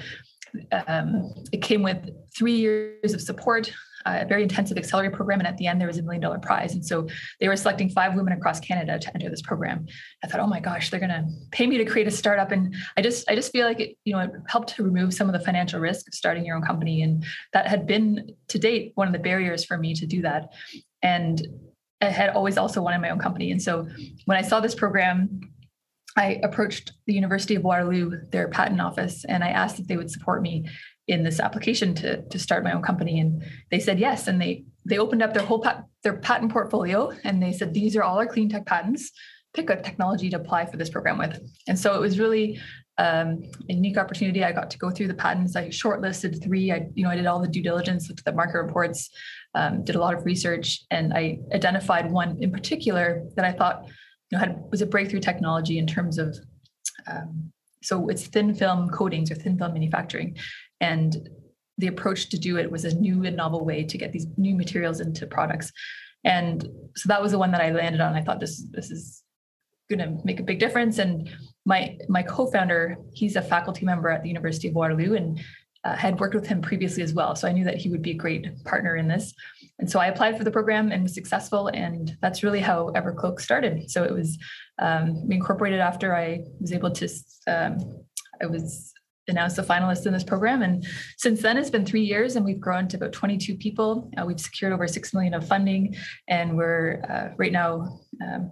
um, 0.87 1.33
it 1.51 1.61
came 1.61 1.83
with 1.83 2.09
three 2.35 2.55
years 2.55 3.13
of 3.13 3.21
support 3.21 3.71
a 4.05 4.25
very 4.25 4.43
intensive 4.43 4.77
accelerator 4.77 5.15
program, 5.15 5.39
and 5.39 5.47
at 5.47 5.57
the 5.57 5.67
end 5.67 5.79
there 5.79 5.87
was 5.87 5.97
a 5.97 6.03
million 6.03 6.21
dollar 6.21 6.39
prize. 6.39 6.73
And 6.73 6.85
so 6.85 7.07
they 7.39 7.47
were 7.47 7.55
selecting 7.55 7.89
five 7.89 8.15
women 8.15 8.33
across 8.33 8.59
Canada 8.59 8.99
to 8.99 9.13
enter 9.13 9.29
this 9.29 9.41
program. 9.41 9.87
I 10.23 10.27
thought, 10.27 10.39
oh 10.39 10.47
my 10.47 10.59
gosh, 10.59 10.89
they're 10.89 10.99
going 10.99 11.09
to 11.09 11.25
pay 11.51 11.67
me 11.67 11.77
to 11.77 11.85
create 11.85 12.07
a 12.07 12.11
startup, 12.11 12.51
and 12.51 12.75
I 12.97 13.01
just 13.01 13.29
I 13.29 13.35
just 13.35 13.51
feel 13.51 13.65
like 13.65 13.79
it 13.79 13.97
you 14.05 14.13
know 14.13 14.19
it 14.19 14.31
helped 14.47 14.75
to 14.75 14.83
remove 14.83 15.13
some 15.13 15.27
of 15.27 15.33
the 15.33 15.39
financial 15.39 15.79
risk 15.79 16.07
of 16.07 16.13
starting 16.13 16.45
your 16.45 16.55
own 16.55 16.63
company, 16.63 17.01
and 17.01 17.25
that 17.53 17.67
had 17.67 17.87
been 17.87 18.35
to 18.49 18.59
date 18.59 18.91
one 18.95 19.07
of 19.07 19.13
the 19.13 19.19
barriers 19.19 19.65
for 19.65 19.77
me 19.77 19.93
to 19.95 20.05
do 20.05 20.21
that. 20.21 20.53
And 21.01 21.45
I 22.01 22.05
had 22.05 22.31
always 22.31 22.57
also 22.57 22.81
wanted 22.81 23.01
my 23.01 23.09
own 23.09 23.19
company, 23.19 23.51
and 23.51 23.61
so 23.61 23.87
when 24.25 24.37
I 24.37 24.41
saw 24.41 24.59
this 24.59 24.75
program 24.75 25.41
I 26.17 26.39
approached 26.43 26.93
the 27.07 27.13
University 27.13 27.55
of 27.55 27.63
Waterloo, 27.63 28.21
their 28.31 28.47
patent 28.47 28.79
office, 28.79 29.25
and 29.25 29.43
I 29.43 29.49
asked 29.49 29.79
if 29.79 29.87
they 29.87 29.97
would 29.97 30.09
support 30.09 30.41
me 30.41 30.65
in 31.07 31.23
this 31.23 31.39
application 31.39 31.93
to, 31.93 32.21
to 32.23 32.39
start 32.39 32.63
my 32.63 32.71
own 32.71 32.81
company. 32.81 33.19
And 33.19 33.43
they 33.71 33.79
said 33.79 33.99
yes. 33.99 34.27
And 34.27 34.41
they 34.41 34.65
they 34.87 34.97
opened 34.97 35.23
up 35.23 35.33
their 35.33 35.45
whole 35.45 35.59
pat, 35.59 35.85
their 36.03 36.17
patent 36.17 36.51
portfolio. 36.51 37.11
And 37.23 37.41
they 37.41 37.51
said 37.51 37.73
these 37.73 37.95
are 37.95 38.03
all 38.03 38.17
our 38.17 38.27
clean 38.27 38.49
tech 38.49 38.65
patents. 38.65 39.11
Pick 39.53 39.69
a 39.69 39.81
technology 39.81 40.29
to 40.29 40.37
apply 40.37 40.65
for 40.65 40.77
this 40.77 40.89
program 40.89 41.17
with. 41.17 41.39
And 41.67 41.79
so 41.79 41.95
it 41.95 42.01
was 42.01 42.19
really 42.19 42.59
um, 42.97 43.43
a 43.69 43.73
unique 43.73 43.97
opportunity. 43.97 44.43
I 44.43 44.51
got 44.51 44.69
to 44.71 44.77
go 44.77 44.89
through 44.89 45.07
the 45.07 45.13
patents. 45.13 45.55
I 45.55 45.69
shortlisted 45.69 46.43
three. 46.43 46.71
I 46.71 46.87
you 46.93 47.03
know 47.03 47.09
i 47.09 47.15
did 47.15 47.25
all 47.25 47.39
the 47.39 47.47
due 47.47 47.63
diligence 47.63 48.09
looked 48.09 48.21
at 48.21 48.25
the 48.25 48.33
market 48.33 48.61
reports 48.61 49.09
um, 49.53 49.83
did 49.83 49.95
a 49.95 49.99
lot 49.99 50.13
of 50.13 50.25
research. 50.25 50.81
And 50.91 51.13
i 51.13 51.39
identified 51.53 52.11
one 52.11 52.37
in 52.41 52.51
particular 52.51 53.23
that 53.35 53.45
i 53.45 53.51
thought 53.51 53.83
you 54.31 54.37
know 54.37 54.39
had 54.39 54.63
was 54.71 54.81
a 54.81 54.85
breakthrough 54.85 55.19
technology 55.19 55.77
in 55.77 55.87
terms 55.87 56.17
of 56.17 56.37
um, 57.07 57.51
so 57.83 58.09
it's 58.09 58.25
thin 58.27 58.55
film 58.55 58.89
coatings 58.89 59.29
or 59.29 59.35
thin 59.35 59.57
film 59.57 59.73
manufacturing 59.73 60.35
and 60.81 61.29
the 61.77 61.87
approach 61.87 62.29
to 62.29 62.39
do 62.39 62.57
it 62.57 62.71
was 62.71 62.85
a 62.85 62.95
new 62.95 63.25
and 63.25 63.35
novel 63.35 63.65
way 63.65 63.83
to 63.83 63.97
get 63.97 64.11
these 64.11 64.27
new 64.37 64.55
materials 64.55 64.99
into 64.99 65.27
products. 65.27 65.71
And 66.23 66.67
so 66.95 67.07
that 67.07 67.21
was 67.21 67.31
the 67.31 67.39
one 67.39 67.51
that 67.51 67.61
i 67.61 67.69
landed 67.71 68.01
on. 68.01 68.13
I 68.13 68.21
thought 68.21 68.39
this 68.39 68.63
this 68.71 68.91
is 68.91 69.23
going 69.89 69.99
to 69.99 70.25
make 70.25 70.39
a 70.39 70.43
big 70.43 70.59
difference. 70.59 70.97
And 70.97 71.29
my 71.65 71.97
my 72.09 72.23
co-founder 72.23 72.97
he's 73.13 73.35
a 73.35 73.41
faculty 73.41 73.85
member 73.85 74.09
at 74.09 74.23
the 74.23 74.29
university 74.29 74.67
of 74.67 74.75
waterloo 74.75 75.15
and 75.15 75.39
uh, 75.83 75.95
had 75.95 76.19
worked 76.19 76.33
with 76.33 76.47
him 76.47 76.61
previously 76.61 77.03
as 77.03 77.13
well. 77.13 77.35
So 77.35 77.47
i 77.47 77.51
knew 77.51 77.65
that 77.65 77.77
he 77.77 77.89
would 77.89 78.01
be 78.01 78.11
a 78.11 78.15
great 78.15 78.63
partner 78.63 78.95
in 78.95 79.07
this. 79.07 79.33
And 79.77 79.89
so 79.89 79.99
i 79.99 80.07
applied 80.07 80.37
for 80.37 80.43
the 80.43 80.51
program 80.51 80.91
and 80.91 81.03
was 81.03 81.13
successful 81.13 81.67
and 81.67 82.17
that's 82.21 82.41
really 82.41 82.61
how 82.61 82.89
evercloak 82.95 83.39
started. 83.39 83.91
So 83.91 84.03
it 84.03 84.13
was 84.13 84.37
um, 84.79 85.27
incorporated 85.29 85.79
after 85.79 86.15
i 86.15 86.39
was 86.59 86.71
able 86.71 86.91
to 86.91 87.07
um, 87.47 87.77
i 88.41 88.45
was 88.45 88.93
announced 89.27 89.55
the 89.55 89.63
finalists 89.63 90.05
in 90.05 90.13
this 90.13 90.23
program. 90.23 90.61
And 90.61 90.85
since 91.17 91.41
then, 91.41 91.57
it's 91.57 91.69
been 91.69 91.85
three 91.85 92.03
years, 92.03 92.35
and 92.35 92.45
we've 92.45 92.59
grown 92.59 92.87
to 92.89 92.97
about 92.97 93.11
22 93.11 93.55
people. 93.55 94.11
Uh, 94.17 94.25
we've 94.25 94.39
secured 94.39 94.73
over 94.73 94.87
six 94.87 95.13
million 95.13 95.33
of 95.33 95.47
funding, 95.47 95.95
and 96.27 96.55
we're 96.55 97.01
uh, 97.09 97.33
right 97.37 97.51
now 97.51 97.99
um, 98.23 98.51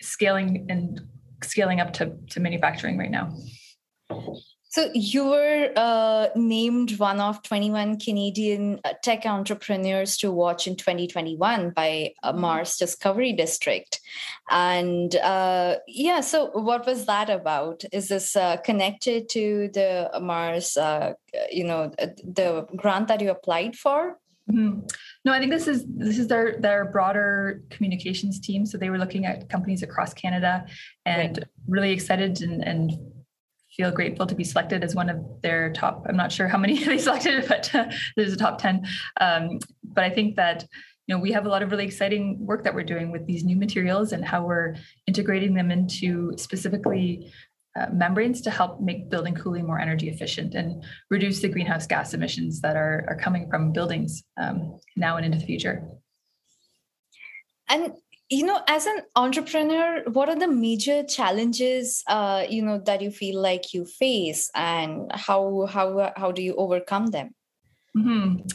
scaling 0.00 0.66
and 0.68 1.00
scaling 1.42 1.80
up 1.80 1.92
to, 1.94 2.16
to 2.30 2.40
manufacturing 2.40 2.98
right 2.98 3.10
now. 3.10 3.34
So 4.74 4.90
you 4.92 5.26
were 5.26 5.70
uh, 5.76 6.30
named 6.34 6.98
one 6.98 7.20
of 7.20 7.44
21 7.44 8.00
Canadian 8.00 8.80
uh, 8.84 8.94
tech 9.04 9.24
entrepreneurs 9.24 10.16
to 10.16 10.32
watch 10.32 10.66
in 10.66 10.74
2021 10.74 11.70
by 11.70 12.12
uh, 12.24 12.32
mm-hmm. 12.32 12.40
Mars 12.40 12.76
Discovery 12.76 13.32
District. 13.32 14.00
And 14.50 15.14
uh, 15.14 15.76
yeah, 15.86 16.22
so 16.22 16.46
what 16.46 16.86
was 16.86 17.06
that 17.06 17.30
about? 17.30 17.84
Is 17.92 18.08
this 18.08 18.34
uh, 18.34 18.56
connected 18.64 19.28
to 19.28 19.70
the 19.72 20.10
Mars, 20.20 20.76
uh, 20.76 21.12
you 21.52 21.62
know, 21.62 21.92
the 21.96 22.66
grant 22.74 23.06
that 23.06 23.20
you 23.20 23.30
applied 23.30 23.76
for? 23.76 24.18
Mm-hmm. 24.50 24.80
No, 25.24 25.32
I 25.32 25.38
think 25.38 25.52
this 25.52 25.68
is 25.68 25.84
this 25.86 26.18
is 26.18 26.26
their 26.26 26.58
their 26.58 26.84
broader 26.86 27.62
communications 27.70 28.40
team. 28.40 28.66
So 28.66 28.76
they 28.76 28.90
were 28.90 28.98
looking 28.98 29.24
at 29.24 29.48
companies 29.48 29.84
across 29.84 30.12
Canada 30.12 30.66
and 31.06 31.38
right. 31.38 31.48
really 31.68 31.92
excited 31.92 32.42
and, 32.42 32.62
and 32.66 33.13
feel 33.76 33.90
grateful 33.90 34.26
to 34.26 34.34
be 34.34 34.44
selected 34.44 34.84
as 34.84 34.94
one 34.94 35.08
of 35.08 35.18
their 35.42 35.72
top. 35.72 36.04
I'm 36.08 36.16
not 36.16 36.32
sure 36.32 36.48
how 36.48 36.58
many 36.58 36.82
they 36.84 36.98
selected, 36.98 37.46
but 37.48 37.74
uh, 37.74 37.90
there's 38.16 38.32
a 38.32 38.36
top 38.36 38.58
10. 38.58 38.86
Um, 39.20 39.58
but 39.82 40.04
I 40.04 40.10
think 40.10 40.36
that 40.36 40.66
you 41.06 41.14
know 41.14 41.20
we 41.20 41.32
have 41.32 41.46
a 41.46 41.48
lot 41.48 41.62
of 41.62 41.70
really 41.70 41.84
exciting 41.84 42.38
work 42.40 42.64
that 42.64 42.74
we're 42.74 42.84
doing 42.84 43.10
with 43.10 43.26
these 43.26 43.44
new 43.44 43.56
materials 43.56 44.12
and 44.12 44.24
how 44.24 44.44
we're 44.44 44.76
integrating 45.06 45.54
them 45.54 45.70
into 45.70 46.32
specifically 46.36 47.32
uh, 47.78 47.86
membranes 47.92 48.40
to 48.40 48.50
help 48.50 48.80
make 48.80 49.10
building 49.10 49.34
cooling 49.34 49.66
more 49.66 49.80
energy 49.80 50.08
efficient 50.08 50.54
and 50.54 50.84
reduce 51.10 51.40
the 51.40 51.48
greenhouse 51.48 51.86
gas 51.86 52.14
emissions 52.14 52.60
that 52.60 52.76
are, 52.76 53.04
are 53.08 53.16
coming 53.16 53.50
from 53.50 53.72
buildings 53.72 54.22
um, 54.40 54.78
now 54.96 55.16
and 55.16 55.26
into 55.26 55.38
the 55.38 55.44
future. 55.44 55.84
And 57.68 57.92
you 58.34 58.44
know 58.44 58.60
as 58.66 58.86
an 58.86 58.98
entrepreneur 59.14 60.02
what 60.12 60.28
are 60.28 60.38
the 60.38 60.48
major 60.48 61.02
challenges 61.04 62.02
uh, 62.08 62.44
you 62.48 62.62
know 62.62 62.78
that 62.78 63.00
you 63.00 63.10
feel 63.10 63.40
like 63.40 63.72
you 63.72 63.84
face 63.84 64.50
and 64.54 65.10
how 65.12 65.66
how 65.70 66.12
how 66.16 66.32
do 66.32 66.42
you 66.42 66.54
overcome 66.56 67.06
them? 67.06 67.34
Mm-hmm. 67.96 68.48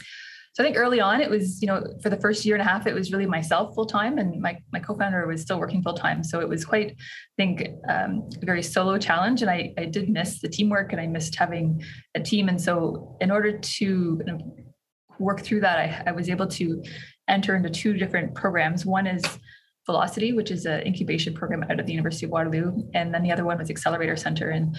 so 0.52 0.62
i 0.62 0.66
think 0.66 0.76
early 0.76 1.00
on 1.00 1.22
it 1.22 1.30
was 1.30 1.62
you 1.62 1.66
know 1.66 1.82
for 2.02 2.10
the 2.10 2.20
first 2.20 2.44
year 2.44 2.54
and 2.56 2.60
a 2.60 2.70
half 2.70 2.86
it 2.86 2.92
was 2.92 3.10
really 3.10 3.24
myself 3.24 3.74
full 3.74 3.86
time 3.86 4.18
and 4.18 4.38
my, 4.38 4.58
my 4.70 4.80
co-founder 4.80 5.26
was 5.26 5.40
still 5.40 5.58
working 5.58 5.82
full 5.82 5.94
time 5.94 6.22
so 6.22 6.40
it 6.40 6.48
was 6.48 6.62
quite 6.62 6.90
i 6.90 7.34
think 7.38 7.70
um, 7.88 8.28
a 8.42 8.44
very 8.44 8.62
solo 8.62 8.98
challenge 8.98 9.40
and 9.40 9.50
I, 9.50 9.72
I 9.78 9.86
did 9.86 10.10
miss 10.10 10.42
the 10.42 10.48
teamwork 10.48 10.92
and 10.92 11.00
i 11.00 11.06
missed 11.06 11.36
having 11.36 11.82
a 12.14 12.20
team. 12.20 12.50
And 12.50 12.60
so 12.60 13.16
in 13.22 13.30
order 13.30 13.58
to 13.58 14.20
work 15.18 15.40
through 15.40 15.60
that 15.60 15.78
I, 15.78 16.10
I 16.10 16.12
was 16.12 16.28
able 16.28 16.48
to 16.48 16.82
enter 17.30 17.54
into 17.54 17.70
two 17.70 17.94
different 17.94 18.34
programs. 18.34 18.84
One 18.84 19.06
is 19.06 19.24
Velocity, 19.86 20.32
which 20.32 20.50
is 20.50 20.66
an 20.66 20.86
incubation 20.86 21.34
program 21.34 21.64
out 21.64 21.80
of 21.80 21.86
the 21.86 21.92
University 21.92 22.26
of 22.26 22.32
Waterloo, 22.32 22.82
and 22.94 23.12
then 23.12 23.22
the 23.22 23.32
other 23.32 23.44
one 23.44 23.58
was 23.58 23.70
Accelerator 23.70 24.16
Center. 24.16 24.50
And 24.50 24.76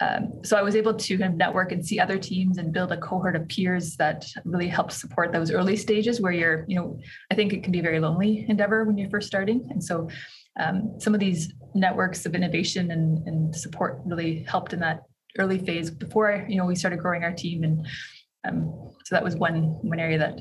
um, 0.00 0.40
so 0.44 0.56
I 0.56 0.62
was 0.62 0.76
able 0.76 0.94
to 0.94 1.18
kind 1.18 1.32
of 1.32 1.38
network 1.38 1.72
and 1.72 1.84
see 1.84 1.98
other 1.98 2.18
teams 2.18 2.58
and 2.58 2.72
build 2.72 2.92
a 2.92 2.98
cohort 2.98 3.34
of 3.34 3.48
peers 3.48 3.96
that 3.96 4.26
really 4.44 4.68
helped 4.68 4.92
support 4.92 5.32
those 5.32 5.50
early 5.50 5.76
stages 5.76 6.20
where 6.20 6.32
you're, 6.32 6.64
you 6.68 6.76
know, 6.76 6.98
I 7.30 7.34
think 7.34 7.52
it 7.52 7.62
can 7.62 7.72
be 7.72 7.78
a 7.78 7.82
very 7.82 7.98
lonely 7.98 8.44
endeavor 8.48 8.84
when 8.84 8.98
you're 8.98 9.08
first 9.08 9.26
starting. 9.26 9.66
And 9.70 9.82
so 9.82 10.08
um, 10.60 10.94
some 10.98 11.14
of 11.14 11.20
these 11.20 11.52
networks 11.74 12.26
of 12.26 12.34
innovation 12.34 12.90
and, 12.90 13.26
and, 13.26 13.54
support 13.54 14.00
really 14.06 14.42
helped 14.44 14.72
in 14.72 14.80
that 14.80 15.02
early 15.38 15.58
phase 15.58 15.90
before, 15.90 16.46
you 16.48 16.56
know, 16.56 16.64
we 16.64 16.74
started 16.74 16.98
growing 16.98 17.24
our 17.24 17.32
team. 17.32 17.62
And 17.62 17.86
um, 18.46 18.92
so 19.04 19.14
that 19.14 19.24
was 19.24 19.36
one 19.36 19.78
one 19.82 20.00
area 20.00 20.18
that 20.18 20.40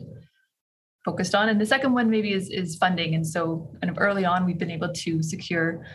focused 1.06 1.36
on. 1.36 1.50
And 1.50 1.62
the 1.62 1.66
second 1.66 1.94
one 1.94 2.10
maybe 2.10 2.34
is, 2.34 2.50
is 2.50 2.76
funding. 2.76 3.16
And 3.16 3.26
so 3.26 3.70
kind 3.82 3.92
of 3.96 4.02
early 4.02 4.26
on, 4.26 4.46
we've 4.46 4.58
been 4.58 4.72
able 4.72 4.92
to 4.92 5.24
secure 5.24 5.86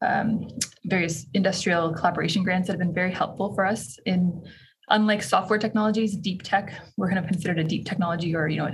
um, 0.00 0.48
various 0.84 1.26
industrial 1.34 1.92
collaboration 1.92 2.42
grants 2.42 2.68
that 2.68 2.74
have 2.74 2.80
been 2.80 2.94
very 2.94 3.12
helpful 3.12 3.54
for 3.54 3.66
us 3.66 3.98
in 4.06 4.42
unlike 4.90 5.22
software 5.22 5.58
technologies, 5.58 6.16
deep 6.16 6.42
tech, 6.42 6.72
we're 6.96 7.08
kind 7.08 7.18
of 7.18 7.26
considered 7.26 7.58
a 7.58 7.64
deep 7.64 7.86
technology 7.86 8.34
or, 8.34 8.48
you 8.48 8.58
know, 8.58 8.70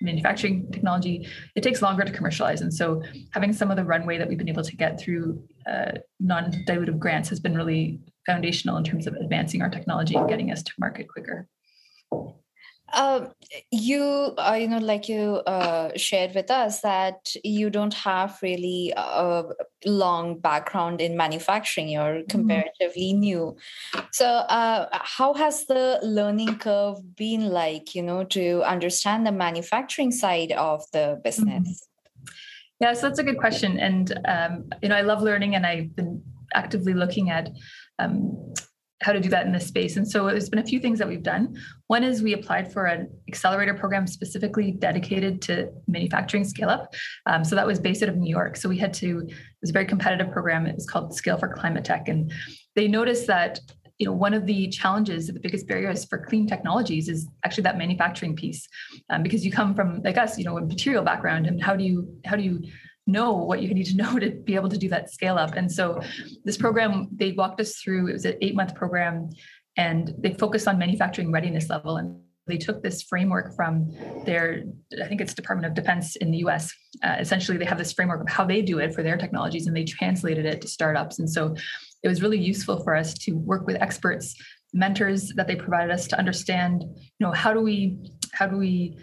manufacturing 0.00 0.70
technology, 0.70 1.26
it 1.56 1.62
takes 1.62 1.82
longer 1.82 2.04
to 2.04 2.12
commercialize. 2.12 2.60
And 2.60 2.72
so 2.72 3.02
having 3.32 3.52
some 3.52 3.70
of 3.70 3.76
the 3.76 3.84
runway 3.84 4.18
that 4.18 4.28
we've 4.28 4.38
been 4.38 4.48
able 4.48 4.62
to 4.62 4.76
get 4.76 5.00
through 5.00 5.42
uh, 5.68 5.92
non-dilutive 6.20 6.98
grants 6.98 7.28
has 7.28 7.40
been 7.40 7.56
really 7.56 7.98
foundational 8.24 8.76
in 8.76 8.84
terms 8.84 9.06
of 9.06 9.14
advancing 9.14 9.60
our 9.60 9.68
technology 9.68 10.14
and 10.14 10.28
getting 10.28 10.52
us 10.52 10.62
to 10.62 10.72
market 10.78 11.08
quicker. 11.08 11.48
Um, 12.94 13.32
you 13.70 14.02
uh, 14.38 14.56
you 14.58 14.66
know 14.66 14.78
like 14.78 15.10
you 15.10 15.42
uh, 15.46 15.90
shared 15.96 16.34
with 16.34 16.50
us 16.50 16.80
that 16.80 17.34
you 17.44 17.68
don't 17.68 17.92
have 17.92 18.38
really 18.42 18.94
a 18.96 19.44
long 19.84 20.38
background 20.40 21.02
in 21.02 21.14
manufacturing 21.14 21.88
you're 21.88 22.20
mm-hmm. 22.20 22.28
comparatively 22.28 23.12
mm-hmm. 23.12 23.20
new 23.20 23.56
so 24.12 24.26
uh, 24.26 24.88
how 24.92 25.34
has 25.34 25.66
the 25.66 25.98
learning 26.02 26.56
curve 26.58 26.96
been 27.14 27.50
like 27.50 27.94
you 27.94 28.02
know 28.02 28.24
to 28.24 28.62
understand 28.62 29.26
the 29.26 29.32
manufacturing 29.32 30.10
side 30.10 30.52
of 30.52 30.82
the 30.92 30.98
mm-hmm. 30.98 31.22
business 31.22 31.68
mm-hmm. 31.68 32.28
yeah 32.80 32.94
so 32.94 33.06
that's 33.06 33.18
a 33.18 33.24
good 33.24 33.38
question 33.38 33.78
and 33.78 34.18
um, 34.26 34.64
you 34.82 34.88
know 34.88 34.96
i 34.96 35.02
love 35.02 35.22
learning 35.22 35.54
and 35.54 35.66
i've 35.66 35.94
been 35.94 36.22
actively 36.54 36.94
looking 36.94 37.28
at 37.28 37.50
um, 37.98 38.54
how 39.00 39.12
to 39.12 39.20
do 39.20 39.28
that 39.28 39.46
in 39.46 39.52
this 39.52 39.66
space. 39.66 39.96
And 39.96 40.08
so 40.08 40.26
there's 40.26 40.48
been 40.48 40.58
a 40.58 40.66
few 40.66 40.80
things 40.80 40.98
that 40.98 41.06
we've 41.06 41.22
done. 41.22 41.56
One 41.86 42.02
is 42.02 42.22
we 42.22 42.32
applied 42.32 42.72
for 42.72 42.86
an 42.86 43.08
accelerator 43.28 43.74
program 43.74 44.06
specifically 44.06 44.72
dedicated 44.72 45.40
to 45.42 45.70
manufacturing 45.86 46.44
scale 46.44 46.68
up. 46.68 46.94
Um, 47.26 47.44
so 47.44 47.54
that 47.54 47.66
was 47.66 47.78
based 47.78 48.02
out 48.02 48.08
of 48.08 48.16
New 48.16 48.30
York. 48.30 48.56
So 48.56 48.68
we 48.68 48.78
had 48.78 48.92
to, 48.94 49.20
it 49.20 49.34
was 49.60 49.70
a 49.70 49.72
very 49.72 49.86
competitive 49.86 50.32
program. 50.32 50.66
It 50.66 50.74
was 50.74 50.86
called 50.86 51.14
Scale 51.14 51.38
for 51.38 51.48
Climate 51.48 51.84
Tech. 51.84 52.08
And 52.08 52.32
they 52.74 52.88
noticed 52.88 53.26
that 53.28 53.60
you 53.98 54.06
know 54.06 54.12
one 54.12 54.32
of 54.32 54.46
the 54.46 54.68
challenges 54.68 55.26
the 55.26 55.40
biggest 55.40 55.66
barriers 55.66 56.04
for 56.04 56.18
clean 56.18 56.46
technologies 56.46 57.08
is 57.08 57.26
actually 57.44 57.64
that 57.64 57.76
manufacturing 57.76 58.36
piece 58.36 58.68
um, 59.10 59.24
because 59.24 59.44
you 59.44 59.50
come 59.50 59.74
from 59.74 60.00
like 60.02 60.16
us 60.16 60.38
you 60.38 60.44
know 60.44 60.56
a 60.56 60.60
material 60.60 61.02
background 61.02 61.48
and 61.48 61.60
how 61.60 61.74
do 61.74 61.82
you 61.82 62.08
how 62.24 62.36
do 62.36 62.42
you 62.44 62.62
know 63.08 63.32
what 63.32 63.62
you 63.62 63.72
need 63.74 63.86
to 63.86 63.96
know 64.02 64.18
to 64.18 64.30
be 64.30 64.54
able 64.54 64.68
to 64.68 64.78
do 64.78 64.88
that 64.90 65.10
scale 65.10 65.36
up. 65.36 65.54
And 65.54 65.70
so 65.70 66.00
this 66.44 66.56
program, 66.56 67.08
they 67.12 67.32
walked 67.32 67.60
us 67.60 67.76
through, 67.76 68.08
it 68.08 68.12
was 68.12 68.24
an 68.24 68.36
eight 68.40 68.54
month 68.54 68.74
program 68.74 69.30
and 69.76 70.14
they 70.18 70.34
focused 70.34 70.68
on 70.68 70.78
manufacturing 70.78 71.32
readiness 71.32 71.68
level. 71.68 71.96
And 71.96 72.20
they 72.46 72.58
took 72.58 72.82
this 72.82 73.02
framework 73.02 73.54
from 73.54 73.92
their, 74.24 74.64
I 75.02 75.06
think 75.06 75.20
it's 75.20 75.34
Department 75.34 75.66
of 75.66 75.74
Defense 75.74 76.16
in 76.16 76.30
the 76.30 76.38
US. 76.38 76.72
Uh, 77.02 77.16
essentially, 77.18 77.58
they 77.58 77.64
have 77.64 77.78
this 77.78 77.92
framework 77.92 78.22
of 78.22 78.28
how 78.28 78.44
they 78.44 78.62
do 78.62 78.78
it 78.78 78.94
for 78.94 79.02
their 79.02 79.16
technologies 79.16 79.66
and 79.66 79.76
they 79.76 79.84
translated 79.84 80.46
it 80.46 80.62
to 80.62 80.68
startups. 80.68 81.18
And 81.18 81.28
so 81.28 81.54
it 82.02 82.08
was 82.08 82.22
really 82.22 82.38
useful 82.38 82.82
for 82.82 82.94
us 82.94 83.14
to 83.14 83.32
work 83.32 83.66
with 83.66 83.76
experts 83.82 84.34
mentors 84.74 85.30
that 85.30 85.46
they 85.46 85.56
provided 85.56 85.90
us 85.90 86.06
to 86.06 86.18
understand 86.18 86.82
you 86.82 87.26
know 87.26 87.32
how 87.32 87.52
do 87.52 87.60
we 87.60 87.98
how 88.32 88.46
do 88.46 88.58
we 88.58 88.98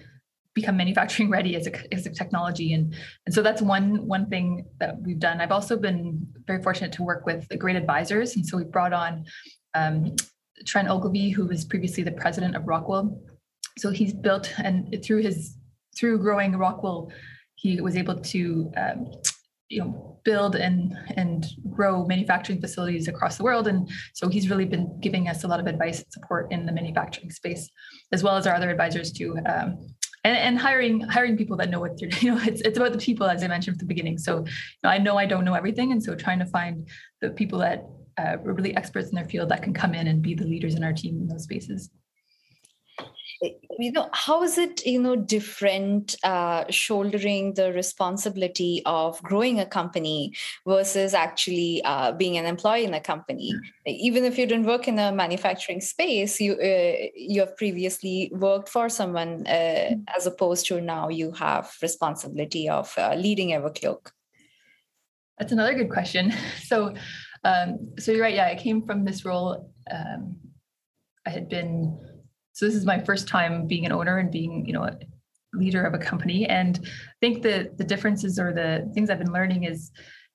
become 0.56 0.78
manufacturing 0.78 1.30
ready 1.30 1.56
as 1.56 1.68
a, 1.68 1.94
as 1.94 2.08
a 2.08 2.10
technology. 2.10 2.74
And 2.74 2.96
and 3.26 3.36
so 3.36 3.44
that's 3.44 3.62
one 3.62 4.08
one 4.08 4.28
thing 4.28 4.66
that 4.80 5.00
we've 5.02 5.20
done. 5.20 5.42
I've 5.42 5.52
also 5.52 5.78
been 5.78 6.26
very 6.48 6.64
fortunate 6.64 6.94
to 6.94 7.04
work 7.04 7.26
with 7.26 7.48
great 7.60 7.76
advisors. 7.76 8.36
And 8.36 8.46
so 8.46 8.58
we 8.58 8.64
brought 8.64 8.94
on 8.94 9.26
um, 9.76 10.16
trent 10.66 10.88
ogilvie 10.90 11.30
who 11.30 11.46
was 11.46 11.66
previously 11.66 12.04
the 12.04 12.14
president 12.14 12.56
of 12.56 12.68
rockwell. 12.68 13.22
So 13.78 13.92
he's 13.92 14.14
built 14.14 14.52
and 14.58 14.98
through 15.04 15.22
his 15.22 15.58
through 15.98 16.20
growing 16.20 16.58
rockwell 16.58 17.12
he 17.56 17.80
was 17.82 17.96
able 17.96 18.20
to 18.20 18.72
um, 18.78 19.12
you 19.70 19.82
know 19.82 20.20
build 20.24 20.56
and 20.56 20.98
and 21.18 21.46
grow 21.70 22.06
manufacturing 22.06 22.62
facilities 22.62 23.10
across 23.10 23.36
the 23.36 23.44
world. 23.44 23.68
And 23.68 23.90
so 24.14 24.30
he's 24.30 24.50
really 24.50 24.66
been 24.66 24.98
giving 25.02 25.28
us 25.28 25.44
a 25.44 25.50
lot 25.50 25.60
of 25.60 25.68
advice 25.68 26.00
and 26.02 26.12
support 26.14 26.50
in 26.52 26.66
the 26.66 26.72
manufacturing 26.72 27.30
space 27.30 27.70
as 28.14 28.24
well 28.24 28.38
as 28.38 28.48
our 28.48 28.56
other 28.56 28.70
advisors 28.70 29.12
too 29.12 29.38
um, 29.46 29.78
and, 30.25 30.38
and 30.38 30.60
hiring 30.60 31.00
hiring 31.01 31.38
people 31.38 31.55
that 31.58 31.70
know 31.70 31.79
what 31.79 32.01
you're 32.01 32.10
you 32.20 32.32
know 32.32 32.41
it's, 32.44 32.62
it's 32.62 32.77
about 32.77 32.91
the 32.91 32.98
people 32.98 33.27
as 33.27 33.44
i 33.44 33.48
mentioned 33.48 33.75
at 33.75 33.79
the 33.79 33.86
beginning. 33.86 34.17
So 34.17 34.39
you 34.39 34.51
know, 34.84 34.89
i 34.89 34.98
know 34.98 35.17
i 35.17 35.25
don't 35.25 35.46
know 35.46 35.53
everything 35.53 35.91
and 35.91 36.03
so 36.03 36.15
trying 36.15 36.39
to 36.39 36.46
find 36.46 36.89
the 37.22 37.29
people 37.29 37.60
that 37.60 37.86
uh, 38.17 38.38
are 38.46 38.53
really 38.53 38.75
experts 38.75 39.10
in 39.10 39.15
their 39.15 39.25
field 39.25 39.50
that 39.50 39.62
can 39.62 39.74
come 39.74 39.94
in 39.94 40.08
and 40.08 40.22
be 40.22 40.34
the 40.34 40.46
leaders 40.46 40.75
in 40.75 40.84
our 40.84 40.94
team 40.94 41.22
in 41.22 41.27
those 41.27 41.44
spaces 41.44 41.89
you 43.80 43.92
know 43.92 44.10
how 44.14 44.44
is 44.44 44.58
it 44.58 44.86
you 44.86 45.02
know 45.02 45.16
different 45.16 46.16
uh, 46.24 46.64
shouldering 46.70 47.54
the 47.54 47.72
responsibility 47.74 48.82
of 48.86 49.22
growing 49.24 49.60
a 49.60 49.66
company 49.66 50.34
versus 50.68 51.14
actually 51.14 51.82
uh, 51.84 52.12
being 52.12 52.38
an 52.38 52.46
employee 52.46 52.86
in 52.86 52.94
a 52.94 53.00
company? 53.00 53.54
Even 53.86 54.24
if 54.25 54.38
you 54.38 54.46
didn't 54.46 54.66
work 54.66 54.88
in 54.88 55.00
a 55.00 55.12
manufacturing 55.12 55.82
space 55.82 56.40
you 56.40 56.54
uh, 56.54 57.08
you 57.16 57.40
have 57.42 57.56
previously 57.58 58.32
worked 58.34 58.70
for 58.70 58.90
someone 58.90 59.46
uh, 59.48 59.90
mm. 59.92 60.04
as 60.16 60.25
opposed 60.25 60.66
to 60.68 60.82
now 60.82 61.10
you 61.10 61.32
have 61.32 61.72
responsibility 61.82 62.70
of 62.70 62.94
uh, 62.98 63.14
leading 63.16 63.50
evercloak. 63.50 64.12
That's 65.38 65.52
another 65.52 65.74
good 65.74 65.90
question. 65.90 66.34
So 66.64 66.96
um, 67.44 67.94
so 68.00 68.12
you're 68.12 68.24
right. 68.24 68.34
Yeah 68.34 68.48
i 68.48 68.56
came 68.56 68.82
from 68.82 69.06
this 69.06 69.24
role 69.24 69.72
um, 69.92 70.36
i 71.28 71.30
had 71.30 71.48
been 71.48 71.98
so 72.56 72.66
this 72.66 72.74
is 72.74 72.86
my 72.86 73.00
first 73.00 73.28
time 73.28 73.68
being 73.68 73.86
an 73.86 73.92
owner 73.92 74.18
and 74.18 74.32
being, 74.32 74.66
you 74.66 74.72
know, 74.72 74.84
a 74.84 74.98
leader 75.54 75.84
of 75.84 75.94
a 75.94 75.98
company. 75.98 76.46
And 76.46 76.80
I 76.86 77.16
think 77.20 77.44
the 77.44 77.70
the 77.76 77.84
differences 77.84 78.40
or 78.40 78.54
the 78.54 78.90
things 78.94 79.10
I've 79.10 79.20
been 79.20 79.34
learning 79.34 79.66
is, 79.66 79.92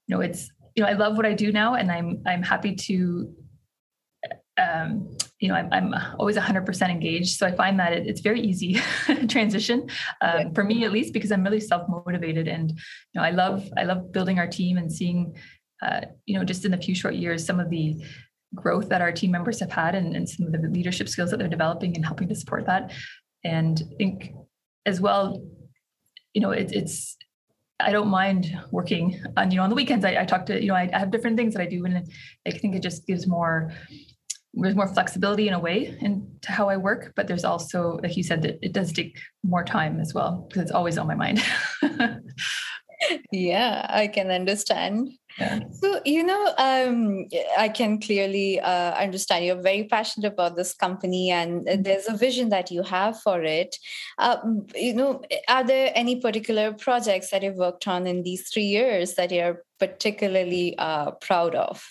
you 0.06 0.14
know, 0.14 0.20
it's 0.20 0.50
you 0.76 0.82
know, 0.82 0.88
I 0.90 0.92
love 0.92 1.16
what 1.16 1.24
I 1.24 1.32
do 1.32 1.50
now, 1.50 1.74
and 1.74 1.90
I'm 1.90 2.22
I'm 2.26 2.42
happy 2.42 2.74
to. 2.74 3.34
Um, 4.58 5.16
you 5.38 5.48
know, 5.48 5.54
I'm, 5.54 5.72
I'm 5.72 5.94
always 6.18 6.36
100% 6.36 6.90
engaged. 6.90 7.38
So 7.38 7.46
I 7.46 7.52
find 7.52 7.80
that 7.80 7.94
it, 7.94 8.06
it's 8.06 8.20
very 8.20 8.42
easy 8.42 8.74
transition 9.28 9.88
um, 10.20 10.38
yeah. 10.38 10.48
for 10.54 10.62
me, 10.62 10.84
at 10.84 10.92
least, 10.92 11.14
because 11.14 11.32
I'm 11.32 11.42
really 11.42 11.60
self-motivated. 11.60 12.46
And, 12.46 12.68
you 12.68 12.76
know, 13.14 13.22
I 13.22 13.30
love, 13.30 13.66
I 13.78 13.84
love 13.84 14.12
building 14.12 14.38
our 14.38 14.46
team 14.46 14.76
and 14.76 14.92
seeing, 14.92 15.34
uh, 15.80 16.02
you 16.26 16.38
know, 16.38 16.44
just 16.44 16.66
in 16.66 16.74
a 16.74 16.76
few 16.76 16.94
short 16.94 17.14
years, 17.14 17.46
some 17.46 17.58
of 17.58 17.70
the 17.70 18.04
growth 18.54 18.88
that 18.88 19.00
our 19.00 19.12
team 19.12 19.30
members 19.30 19.60
have 19.60 19.70
had 19.70 19.94
and, 19.94 20.16
and 20.16 20.28
some 20.28 20.46
of 20.46 20.52
the 20.52 20.68
leadership 20.68 21.08
skills 21.08 21.30
that 21.30 21.38
they're 21.38 21.48
developing 21.48 21.94
and 21.94 22.04
helping 22.04 22.28
to 22.28 22.34
support 22.34 22.66
that. 22.66 22.92
And 23.44 23.80
I 23.92 23.94
think 23.96 24.34
as 24.86 25.00
well, 25.00 25.42
you 26.34 26.40
know, 26.40 26.50
it, 26.50 26.72
it's 26.72 27.16
I 27.80 27.92
don't 27.92 28.08
mind 28.08 28.56
working 28.70 29.22
on, 29.36 29.50
you 29.50 29.56
know, 29.56 29.62
on 29.62 29.70
the 29.70 29.76
weekends. 29.76 30.04
I, 30.04 30.20
I 30.20 30.24
talk 30.24 30.46
to, 30.46 30.60
you 30.60 30.68
know, 30.68 30.74
I, 30.74 30.90
I, 30.92 30.98
have 30.98 31.10
different 31.10 31.36
things 31.36 31.54
that 31.54 31.62
I 31.62 31.66
do, 31.66 31.84
and 31.84 32.06
I 32.46 32.50
think 32.50 32.74
it 32.74 32.82
just 32.82 33.06
gives 33.06 33.26
more, 33.26 33.72
there's 34.54 34.74
more 34.74 34.88
flexibility 34.88 35.48
in 35.48 35.54
a 35.54 35.58
way 35.58 35.96
into 36.00 36.52
how 36.52 36.68
I 36.68 36.76
work. 36.76 37.12
But 37.16 37.26
there's 37.26 37.44
also, 37.44 37.98
like 38.02 38.16
you 38.16 38.22
said, 38.22 38.42
that 38.42 38.58
it 38.62 38.72
does 38.72 38.92
take 38.92 39.18
more 39.42 39.64
time 39.64 40.00
as 40.00 40.12
well 40.14 40.46
because 40.48 40.62
it's 40.62 40.72
always 40.72 40.98
on 40.98 41.06
my 41.06 41.14
mind. 41.14 41.42
yeah, 43.32 43.86
I 43.88 44.08
can 44.08 44.30
understand. 44.30 45.10
Yeah. 45.40 45.60
So, 45.72 46.00
you 46.04 46.22
know, 46.22 46.54
um, 46.58 47.26
I 47.58 47.70
can 47.70 47.98
clearly 47.98 48.60
uh, 48.60 48.92
understand 48.92 49.46
you're 49.46 49.62
very 49.62 49.84
passionate 49.84 50.32
about 50.32 50.54
this 50.54 50.74
company 50.74 51.30
and 51.30 51.66
mm-hmm. 51.66 51.82
there's 51.82 52.08
a 52.08 52.16
vision 52.16 52.50
that 52.50 52.70
you 52.70 52.82
have 52.82 53.18
for 53.20 53.42
it. 53.42 53.74
Uh, 54.18 54.36
you 54.74 54.92
know, 54.92 55.22
are 55.48 55.64
there 55.64 55.92
any 55.94 56.20
particular 56.20 56.74
projects 56.74 57.30
that 57.30 57.42
you've 57.42 57.56
worked 57.56 57.88
on 57.88 58.06
in 58.06 58.22
these 58.22 58.50
three 58.50 58.64
years 58.64 59.14
that 59.14 59.30
you're 59.32 59.64
particularly 59.78 60.76
uh, 60.78 61.12
proud 61.12 61.54
of? 61.54 61.82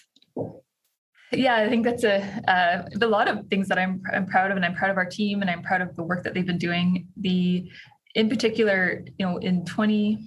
Yeah, 1.31 1.55
I 1.57 1.69
think 1.69 1.85
that's 1.85 2.03
a 2.03 2.21
uh, 2.47 2.89
a 2.99 3.07
lot 3.07 3.27
of 3.27 3.47
things 3.47 3.67
that 3.67 3.77
I'm 3.77 4.01
I'm 4.11 4.25
proud 4.25 4.49
of, 4.49 4.57
and 4.57 4.65
I'm 4.65 4.73
proud 4.73 4.89
of 4.89 4.97
our 4.97 5.05
team, 5.05 5.41
and 5.41 5.49
I'm 5.49 5.61
proud 5.61 5.81
of 5.81 5.95
the 5.95 6.01
work 6.01 6.23
that 6.23 6.33
they've 6.33 6.45
been 6.45 6.57
doing. 6.57 7.07
The 7.17 7.69
in 8.15 8.29
particular, 8.29 9.05
you 9.19 9.25
know, 9.27 9.37
in 9.37 9.63
20 9.63 10.17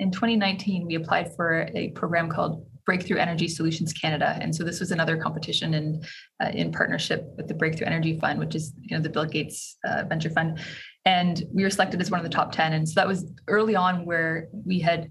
in 0.00 0.10
2019, 0.10 0.86
we 0.86 0.94
applied 0.94 1.34
for 1.36 1.68
a 1.74 1.90
program 1.90 2.30
called 2.30 2.66
Breakthrough 2.86 3.18
Energy 3.18 3.46
Solutions 3.46 3.92
Canada, 3.92 4.38
and 4.40 4.52
so 4.54 4.64
this 4.64 4.80
was 4.80 4.90
another 4.90 5.16
competition 5.18 5.74
in 5.74 6.02
uh, 6.42 6.48
in 6.48 6.72
partnership 6.72 7.26
with 7.36 7.46
the 7.46 7.54
Breakthrough 7.54 7.86
Energy 7.86 8.18
Fund, 8.18 8.38
which 8.40 8.54
is 8.54 8.72
you 8.80 8.96
know 8.96 9.02
the 9.02 9.10
Bill 9.10 9.26
Gates 9.26 9.76
uh, 9.84 10.04
venture 10.08 10.30
fund, 10.30 10.58
and 11.04 11.44
we 11.52 11.62
were 11.62 11.70
selected 11.70 12.00
as 12.00 12.10
one 12.10 12.18
of 12.18 12.24
the 12.24 12.34
top 12.34 12.50
10. 12.50 12.72
And 12.72 12.88
so 12.88 12.94
that 12.98 13.06
was 13.06 13.30
early 13.46 13.76
on 13.76 14.06
where 14.06 14.48
we 14.66 14.80
had 14.80 15.10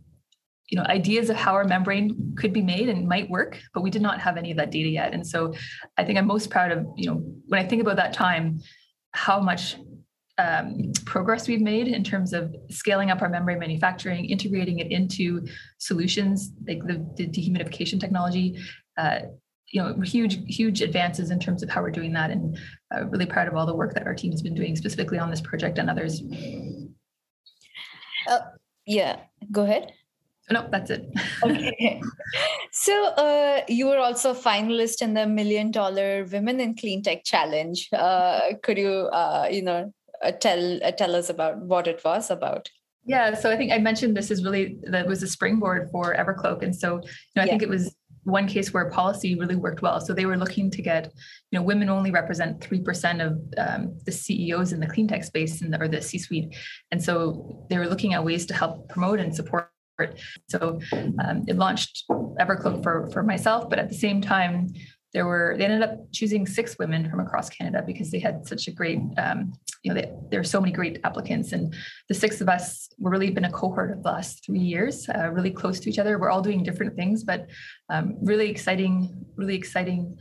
you 0.70 0.78
know 0.78 0.84
ideas 0.86 1.30
of 1.30 1.36
how 1.36 1.54
our 1.54 1.66
membrane 1.66 2.36
could 2.36 2.52
be 2.52 2.62
made 2.62 2.90
and 2.90 3.08
might 3.08 3.28
work 3.28 3.60
but 3.74 3.82
we 3.82 3.90
did 3.90 4.04
not 4.04 4.20
have 4.20 4.38
any 4.38 4.52
of 4.52 4.58
that 4.58 4.70
data 4.70 4.90
yet. 4.90 5.14
And 5.16 5.26
so 5.26 5.54
i 5.98 6.04
think 6.04 6.20
i'm 6.20 6.28
most 6.28 6.52
proud 6.52 6.72
of 6.72 6.86
you 6.96 7.10
know 7.10 7.16
when 7.48 7.60
i 7.60 7.68
think 7.68 7.82
about 7.82 7.96
that 7.96 8.14
time 8.14 8.60
how 9.14 9.40
much 9.40 9.78
um, 10.40 10.92
progress 11.06 11.48
we've 11.48 11.62
made 11.62 11.88
in 11.88 12.04
terms 12.04 12.34
of 12.34 12.56
scaling 12.70 13.12
up 13.12 13.22
our 13.22 13.30
membrane 13.30 13.60
manufacturing, 13.60 14.26
integrating 14.26 14.80
it 14.80 14.92
into 14.92 15.46
solutions 15.78 16.52
like 16.68 16.82
the, 16.88 17.06
the 17.18 17.28
dehumidification 17.28 18.00
technology. 18.00 18.58
Uh, 18.98 19.20
you 19.68 19.82
know, 19.82 19.94
huge, 20.02 20.40
huge 20.48 20.82
advances 20.82 21.30
in 21.30 21.40
terms 21.40 21.62
of 21.62 21.70
how 21.70 21.82
we're 21.82 21.92
doing 21.92 22.14
that, 22.14 22.32
and 22.32 22.58
uh, 22.96 23.06
really 23.06 23.26
proud 23.26 23.48
of 23.48 23.56
all 23.56 23.68
the 23.68 23.76
work 23.76 23.94
that 23.94 24.08
our 24.08 24.16
team 24.16 24.32
has 24.32 24.42
been 24.42 24.56
doing 24.56 24.76
specifically 24.76 25.20
on 25.20 25.30
this 25.30 25.42
project 25.42 25.78
and 25.78 25.90
others. 25.90 26.24
Uh, 28.28 28.40
yeah, 28.88 29.18
go 29.52 29.64
ahead. 29.64 29.94
No, 30.50 30.68
that's 30.72 30.90
it. 30.90 31.06
okay. 31.44 32.02
So 32.72 33.06
uh, 33.10 33.62
you 33.68 33.86
were 33.86 34.00
also 34.00 34.32
a 34.32 34.36
finalist 34.36 35.04
in 35.04 35.14
the 35.14 35.28
Million 35.28 35.70
Dollar 35.70 36.26
Women 36.32 36.60
in 36.60 36.76
Clean 36.76 37.04
Tech 37.04 37.24
Challenge. 37.24 37.88
Uh, 37.94 38.54
could 38.64 38.80
you, 38.80 39.10
uh, 39.12 39.48
you 39.52 39.62
know, 39.62 39.94
uh, 40.24 40.32
tell 40.32 40.84
uh, 40.84 40.92
tell 40.92 41.16
us 41.16 41.30
about 41.30 41.58
what 41.60 41.88
it 41.88 42.02
was 42.04 42.30
about. 42.30 42.70
Yeah, 43.06 43.34
so 43.34 43.50
I 43.50 43.58
think 43.58 43.72
I 43.72 43.78
mentioned 43.78 44.16
this 44.16 44.30
is 44.30 44.44
really 44.44 44.78
that 44.84 45.08
was 45.08 45.24
a 45.24 45.28
springboard 45.28 45.90
for 45.92 46.16
Evercloak, 46.16 46.62
and 46.64 46.76
so 46.76 46.96
you 46.98 47.36
know 47.36 47.42
I 47.42 47.46
yeah. 47.46 47.52
think 47.52 47.64
it 47.64 47.70
was 47.70 47.96
one 48.24 48.48
case 48.48 48.74
where 48.74 48.90
policy 48.90 49.36
really 49.36 49.56
worked 49.56 49.82
well. 49.82 50.00
So 50.02 50.14
they 50.14 50.26
were 50.26 50.38
looking 50.38 50.70
to 50.72 50.82
get, 50.82 51.12
you 51.50 51.58
know, 51.58 51.64
women 51.64 51.90
only 51.90 52.12
represent 52.12 52.62
three 52.62 52.82
percent 52.82 53.22
of 53.22 53.42
um, 53.58 53.98
the 54.06 54.12
CEOs 54.12 54.74
in 54.74 54.80
the 54.80 54.88
clean 54.88 55.08
tech 55.08 55.24
space 55.24 55.62
in 55.62 55.72
the, 55.72 55.82
or 55.82 55.88
the 55.88 56.02
C-suite, 56.02 56.56
and 56.92 57.04
so 57.04 57.66
they 57.70 57.78
were 57.78 57.88
looking 57.88 58.14
at 58.14 58.24
ways 58.24 58.46
to 58.48 58.54
help 58.54 58.90
promote 58.90 59.20
and 59.20 59.36
support. 59.36 59.72
So 60.48 60.80
um, 60.94 61.44
it 61.48 61.58
launched 61.58 62.06
Evercloak 62.10 62.84
for 62.84 63.08
for 63.12 63.24
myself, 63.24 63.70
but 63.70 63.80
at 63.80 63.90
the 63.90 63.96
same 63.96 64.22
time, 64.22 64.68
there 65.14 65.26
were 65.26 65.56
they 65.58 65.66
ended 65.66 65.82
up 65.82 65.98
choosing 66.12 66.46
six 66.46 66.78
women 66.78 67.10
from 67.10 67.20
across 67.20 67.50
Canada 67.50 67.84
because 67.86 68.12
they 68.12 68.20
had 68.20 68.48
such 68.48 68.68
a 68.68 68.72
great 68.72 69.00
um, 69.18 69.54
you 69.84 69.94
know 69.94 70.00
they, 70.00 70.12
there 70.30 70.40
are 70.40 70.44
so 70.46 70.62
many 70.62 70.72
great 70.72 71.00
applicants. 71.04 71.52
And 71.52 71.74
the 72.08 72.14
six 72.14 72.42
of 72.42 72.50
us 72.50 72.90
were 73.00 73.10
really 73.10 73.32
been 73.32 73.46
a 73.46 73.52
cohort 73.52 73.92
of 73.92 74.04
the 74.04 74.10
last 74.10 74.46
three 74.46 74.60
years 74.60 75.10
uh, 75.10 75.30
really 75.30 75.52
close 75.52 75.80
to 75.80 75.90
each 75.90 76.00
other. 76.00 76.20
We're 76.20 76.30
all 76.30 76.42
doing 76.42 76.64
different 76.64 76.96
things 76.96 77.24
but 77.24 77.48
um, 77.90 78.18
really 78.22 78.50
exciting 78.50 79.26
really 79.36 79.56
exciting 79.56 80.18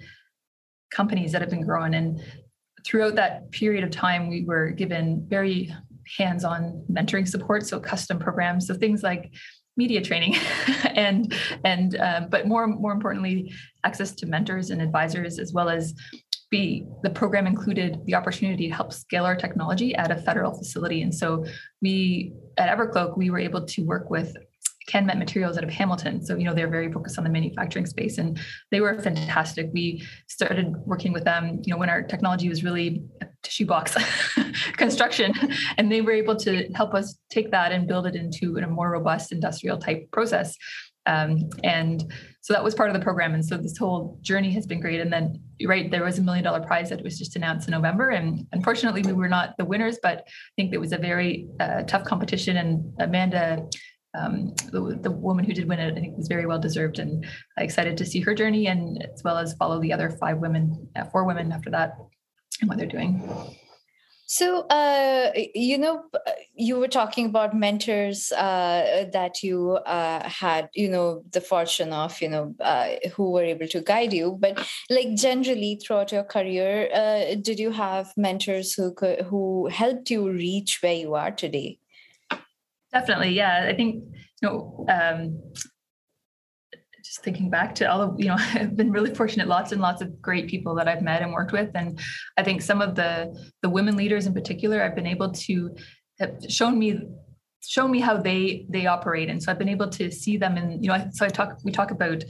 companies 0.90 1.33
that 1.33 1.42
have 1.42 1.50
been 1.50 1.66
growing. 1.66 1.95
And 1.95 2.23
throughout 2.85 3.16
that 3.16 3.50
period 3.50 3.85
of 3.85 3.90
time 3.90 4.28
we 4.28 4.45
were 4.45 4.71
given 4.71 5.26
very 5.28 5.75
hands-on 6.16 6.85
mentoring 6.90 7.28
support 7.28 7.66
so 7.66 7.78
custom 7.78 8.18
programs. 8.18 8.66
So 8.66 8.75
things 8.75 9.02
like 9.02 9.30
media 9.78 10.02
training 10.02 10.35
and 10.94 11.32
and 11.64 11.97
uh, 11.97 12.26
but 12.28 12.47
more 12.47 12.66
more 12.66 12.92
importantly 12.92 13.50
access 13.85 14.11
to 14.12 14.26
mentors 14.26 14.68
and 14.70 14.82
advisors 14.82 15.38
as 15.38 15.52
well 15.54 15.70
as 15.70 15.94
be 16.50 16.87
the 17.02 17.11
program 17.11 17.47
included 17.47 18.00
the 18.06 18.14
opportunity 18.14 18.68
to 18.68 18.75
help 18.75 18.92
scale 18.92 19.25
our 19.25 19.37
technology 19.37 19.94
at 19.94 20.11
a 20.11 20.16
federal 20.16 20.52
facility 20.52 21.00
and 21.02 21.14
so 21.14 21.44
we 21.80 22.32
at 22.58 22.76
evercloak 22.76 23.16
we 23.16 23.31
were 23.31 23.38
able 23.38 23.64
to 23.64 23.83
work 23.83 24.11
with 24.11 24.37
CanMet 24.88 25.18
Materials 25.18 25.59
out 25.59 25.64
of 25.64 25.70
Hamilton. 25.70 26.24
So, 26.24 26.35
you 26.35 26.44
know, 26.44 26.55
they're 26.55 26.66
very 26.66 26.90
focused 26.90 27.18
on 27.18 27.24
the 27.24 27.31
manufacturing 27.31 27.85
space 27.85 28.16
and 28.16 28.40
they 28.70 28.81
were 28.81 28.98
fantastic. 28.98 29.68
We 29.74 30.02
started 30.29 30.74
working 30.87 31.12
with 31.12 31.24
them, 31.24 31.61
you 31.62 31.72
know, 31.72 31.79
when 31.79 31.90
our 31.90 32.02
technology 32.02 32.48
was 32.48 32.64
really 32.64 33.05
tissue 33.42 33.66
box 33.66 33.96
construction. 34.77 35.33
And 35.77 35.90
they 35.90 36.01
were 36.01 36.12
able 36.12 36.37
to 36.37 36.68
help 36.74 36.94
us 36.94 37.18
take 37.31 37.51
that 37.51 37.72
and 37.72 37.87
build 37.87 38.07
it 38.07 38.14
into 38.14 38.57
a 38.57 38.66
more 38.66 38.90
robust 38.90 39.33
industrial 39.33 39.79
type 39.79 40.11
process. 40.12 40.57
Um, 41.07 41.48
and 41.64 42.12
so 42.42 42.53
that 42.53 42.62
was 42.62 42.74
part 42.74 42.90
of 42.90 42.94
the 42.94 43.03
program. 43.03 43.33
And 43.33 43.44
so 43.44 43.57
this 43.57 43.79
whole 43.79 44.18
journey 44.20 44.51
has 44.53 44.66
been 44.66 44.81
great. 44.81 45.01
And 45.01 45.12
then 45.12 45.40
right 45.64 45.90
there 45.90 46.05
was 46.05 46.18
a 46.18 46.22
million 46.22 46.44
dollar 46.44 46.61
prize 46.61 46.90
that 46.90 47.03
was 47.03 47.18
just 47.18 47.35
announced 47.35 47.66
in 47.66 47.72
november. 47.72 48.11
And 48.11 48.46
unfortunately 48.53 49.03
we 49.03 49.12
were 49.12 49.29
not 49.29 49.57
the 49.57 49.64
winners 49.64 49.98
but 50.03 50.18
i 50.27 50.53
think 50.57 50.74
it 50.74 50.79
was 50.79 50.92
a 50.92 50.98
very 50.98 51.48
uh, 51.61 51.83
tough 51.83 52.05
competition. 52.05 52.59
And 52.59 52.92
amanda 53.01 53.66
um, 54.18 54.55
the, 54.72 54.98
the, 55.03 55.11
woman 55.11 55.44
who 55.44 55.53
did 55.53 55.68
win 55.68 55.79
it, 55.79 55.96
I 55.96 56.01
think, 56.01 56.16
was 56.16 56.29
very 56.29 56.46
well 56.46 56.59
deserved, 56.59 56.98
and 56.98 57.27
excited 57.59 57.96
to 57.98 58.07
see 58.07 58.20
her 58.20 58.35
journey, 58.35 58.66
and 58.66 59.07
as 59.14 59.22
well 59.22 59.37
as 59.37 59.53
follow 59.55 59.81
the 59.81 59.92
other 59.92 60.11
five 60.11 60.38
women, 60.38 60.88
uh, 60.96 61.05
four 61.05 61.24
women 61.24 61.53
after 61.53 61.70
that 61.70 61.92
and 62.61 62.68
what 62.68 62.79
they're 62.79 62.87
doing. 62.87 63.23
So, 64.31 64.66
uh, 64.66 65.33
you 65.55 65.79
know, 65.79 66.05
you 66.55 66.79
were 66.79 66.88
talking 66.88 67.25
about 67.25 67.57
mentors 67.57 68.31
uh, 68.33 69.07
that 69.11 69.42
you 69.42 69.79
uh, 69.87 70.29
had, 70.29 70.68
you 70.75 70.90
know, 70.90 71.23
the 71.33 71.40
fortune 71.40 71.94
of, 71.94 72.21
you 72.21 72.29
know, 72.29 72.55
uh, 72.61 72.90
who 73.14 73.31
were 73.31 73.44
able 73.44 73.66
to 73.68 73.81
guide 73.81 74.12
you. 74.12 74.37
But 74.38 74.68
like 74.90 75.14
generally 75.14 75.81
throughout 75.83 76.12
your 76.12 76.25
career, 76.25 76.90
uh, 76.92 77.37
did 77.40 77.59
you 77.59 77.71
have 77.71 78.12
mentors 78.18 78.75
who 78.75 78.92
could, 78.92 79.23
who 79.23 79.68
helped 79.68 80.11
you 80.11 80.31
reach 80.31 80.83
where 80.83 80.92
you 80.92 81.14
are 81.14 81.31
today? 81.31 81.79
Definitely, 82.92 83.31
yeah. 83.31 83.66
I 83.66 83.75
think 83.75 84.05
you 84.42 84.49
know 84.49 84.87
um, 84.90 85.40
just 87.09 87.23
thinking 87.23 87.51
back 87.51 87.75
to 87.75 87.90
all 87.90 88.01
of 88.01 88.21
you 88.21 88.27
know 88.27 88.37
i've 88.55 88.77
been 88.77 88.92
really 88.92 89.14
fortunate 89.14 89.49
lots 89.49 89.73
and 89.73 89.81
lots 89.81 90.03
of 90.03 90.21
great 90.21 90.47
people 90.47 90.75
that 90.75 90.88
i've 90.88 91.03
met 91.03 91.23
and 91.23 91.33
worked 91.33 91.53
with 91.53 91.71
and 91.75 91.99
i 92.37 92.42
think 92.42 92.62
some 92.62 92.81
of 92.81 92.94
the 92.94 93.12
the 93.62 93.68
women 93.68 93.97
leaders 93.97 94.27
in 94.27 94.35
particular 94.35 94.83
i've 94.83 94.94
been 94.94 95.07
able 95.07 95.31
to 95.33 95.75
have 96.21 96.37
shown 96.49 96.79
me 96.79 97.01
shown 97.61 97.90
me 97.90 98.01
how 98.01 98.16
they 98.16 98.66
they 98.68 98.87
operate 98.87 99.29
and 99.29 99.42
so 99.42 99.51
i've 99.51 99.59
been 99.59 99.68
able 99.68 99.88
to 99.88 100.11
see 100.11 100.37
them 100.37 100.57
and 100.57 100.85
you 100.85 100.90
know 100.90 101.09
so 101.12 101.25
i 101.25 101.29
talk 101.29 101.59
we 101.64 101.73
talk 101.73 101.90
about 101.90 102.23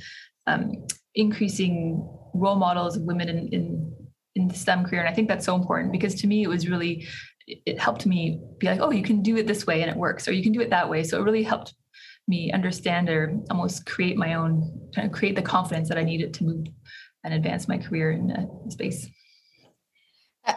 um, 0.46 0.72
increasing 1.14 2.08
role 2.32 2.56
models 2.56 2.96
of 2.96 3.02
women 3.02 3.28
in, 3.28 3.48
in 3.48 3.92
in 4.38 4.48
the 4.48 4.54
STEM 4.54 4.84
career. 4.84 5.00
And 5.00 5.08
I 5.08 5.12
think 5.12 5.28
that's 5.28 5.44
so 5.44 5.54
important 5.54 5.92
because 5.92 6.14
to 6.16 6.26
me, 6.26 6.42
it 6.42 6.48
was 6.48 6.68
really, 6.68 7.06
it 7.46 7.78
helped 7.78 8.06
me 8.06 8.40
be 8.58 8.68
like, 8.68 8.80
oh, 8.80 8.90
you 8.90 9.02
can 9.02 9.20
do 9.20 9.36
it 9.36 9.46
this 9.46 9.66
way 9.66 9.82
and 9.82 9.90
it 9.90 9.96
works, 9.96 10.28
or 10.28 10.32
you 10.32 10.42
can 10.42 10.52
do 10.52 10.60
it 10.60 10.70
that 10.70 10.88
way. 10.88 11.02
So 11.02 11.18
it 11.18 11.24
really 11.24 11.42
helped 11.42 11.74
me 12.28 12.52
understand 12.52 13.08
or 13.08 13.40
almost 13.50 13.86
create 13.86 14.16
my 14.16 14.34
own 14.34 14.88
kind 14.94 15.06
of 15.06 15.12
create 15.12 15.36
the 15.36 15.42
confidence 15.42 15.88
that 15.88 15.98
I 15.98 16.02
needed 16.02 16.34
to 16.34 16.44
move 16.44 16.66
and 17.24 17.34
advance 17.34 17.68
my 17.68 17.78
career 17.78 18.12
in 18.12 18.28
the 18.28 18.70
space. 18.70 19.08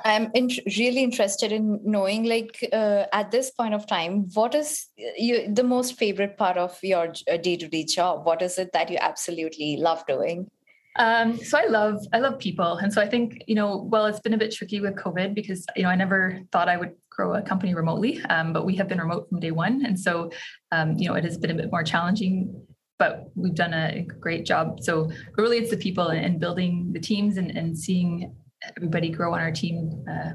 I'm 0.06 0.32
in, 0.34 0.50
really 0.78 1.04
interested 1.04 1.52
in 1.52 1.82
knowing, 1.84 2.24
like, 2.24 2.66
uh, 2.72 3.06
at 3.12 3.30
this 3.32 3.52
point 3.52 3.74
of 3.74 3.88
time, 3.88 4.30
what 4.34 4.56
is 4.56 4.88
you, 4.98 5.54
the 5.54 5.64
most 5.64 5.98
favorite 5.98 6.38
part 6.38 6.58
of 6.58 6.78
your 6.82 7.12
day 7.42 7.58
to 7.58 7.68
day 7.68 7.84
job? 7.84 8.26
What 8.26 8.42
is 8.42 8.58
it 8.58 8.72
that 8.72 8.90
you 8.90 8.98
absolutely 9.02 9.78
love 9.78 10.06
doing? 10.08 10.50
Um, 10.98 11.38
so 11.38 11.58
I 11.58 11.68
love 11.68 12.06
I 12.12 12.20
love 12.20 12.38
people, 12.40 12.78
and 12.78 12.92
so 12.92 13.02
I 13.02 13.08
think 13.08 13.44
you 13.48 13.56
know, 13.56 13.88
well, 13.90 14.06
it's 14.08 14.20
been 14.20 14.34
a 14.34 14.38
bit 14.38 14.52
tricky 14.52 14.82
with 14.82 14.96
COVID 14.96 15.34
because 15.34 15.66
you 15.76 15.84
know 15.84 15.90
I 15.90 15.96
never 15.96 16.42
thought 16.52 16.68
I 16.68 16.78
would 16.78 16.94
grow 17.10 17.36
a 17.36 17.42
company 17.42 17.74
remotely, 17.74 18.22
um, 18.26 18.52
but 18.52 18.66
we 18.66 18.76
have 18.76 18.90
been 18.90 19.00
remote 19.00 19.30
from 19.30 19.40
day 19.40 19.52
one, 19.52 19.86
and 19.86 19.98
so 19.98 20.32
um, 20.72 20.98
you 20.98 21.08
know 21.08 21.16
it 21.16 21.24
has 21.24 21.38
been 21.38 21.52
a 21.52 21.56
bit 21.56 21.72
more 21.72 21.84
challenging. 21.84 22.66
But 23.00 23.32
we've 23.36 23.56
done 23.56 23.74
a 23.74 24.06
great 24.20 24.46
job. 24.46 24.80
So 24.82 25.10
really, 25.38 25.58
it's 25.58 25.72
the 25.72 25.78
people 25.78 26.10
and, 26.10 26.40
building 26.40 26.92
the 26.94 27.00
teams 27.00 27.38
and, 27.38 27.50
and 27.50 27.76
seeing 27.76 28.36
everybody 28.78 29.10
grow 29.10 29.34
on 29.34 29.40
our 29.40 29.52
team, 29.52 30.04
uh, 30.12 30.32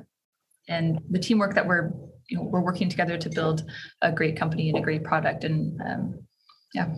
and 0.69 0.99
the 1.11 1.19
teamwork 1.19 1.55
that 1.55 1.67
we're 1.67 1.93
you 2.29 2.39
know 2.39 2.45
we're 2.45 2.63
working 2.63 2.89
together 2.89 3.19
to 3.19 3.29
build 3.29 3.65
a 4.01 4.11
great 4.11 4.39
company 4.39 4.71
and 4.71 4.79
a 4.79 4.83
great 4.83 5.05
product, 5.05 5.45
and 5.45 5.79
um, 5.83 6.27
yeah 6.73 6.89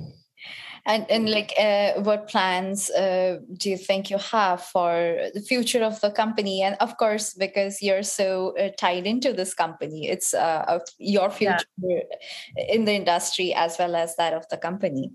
and 0.89 1.09
and 1.11 1.29
like 1.29 1.53
uh, 1.61 2.01
what 2.01 2.29
plans 2.29 2.91
uh, 2.91 3.39
do 3.59 3.69
you 3.71 3.77
think 3.77 4.11
you 4.11 4.17
have 4.19 4.63
for 4.63 5.29
the 5.35 5.41
future 5.41 5.85
of 5.85 6.01
the 6.01 6.11
company? 6.11 6.63
And 6.63 6.77
of 6.81 6.97
course 6.97 7.35
because 7.35 7.83
you're 7.83 8.03
so 8.03 8.57
uh, 8.59 8.71
tied 8.79 9.07
into 9.07 9.33
this 9.35 9.55
company 9.55 10.09
it's 10.09 10.33
uh, 10.33 10.79
your 10.99 11.31
future 11.31 11.67
yeah. 11.83 12.01
in 12.69 12.87
the 12.87 12.95
industry 12.95 13.53
as 13.55 13.77
well 13.79 13.95
as 13.95 14.17
that 14.17 14.33
of 14.33 14.49
the 14.49 14.57
company. 14.57 15.13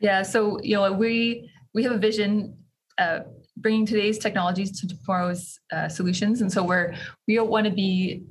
Yeah, 0.00 0.22
so 0.22 0.58
you 0.62 0.76
know 0.76 0.90
we 0.92 1.50
we 1.74 1.84
have 1.84 1.92
a 1.92 1.98
vision 1.98 2.56
uh, 2.98 3.20
bringing 3.58 3.86
today's 3.86 4.18
technologies 4.18 4.80
to 4.80 4.88
tomorrow's 4.88 5.60
uh, 5.72 5.88
solutions, 5.88 6.40
and 6.40 6.50
so 6.50 6.64
we're 6.64 6.94
we 7.28 7.38
want 7.38 7.66
to 7.66 7.72
be 7.72 8.24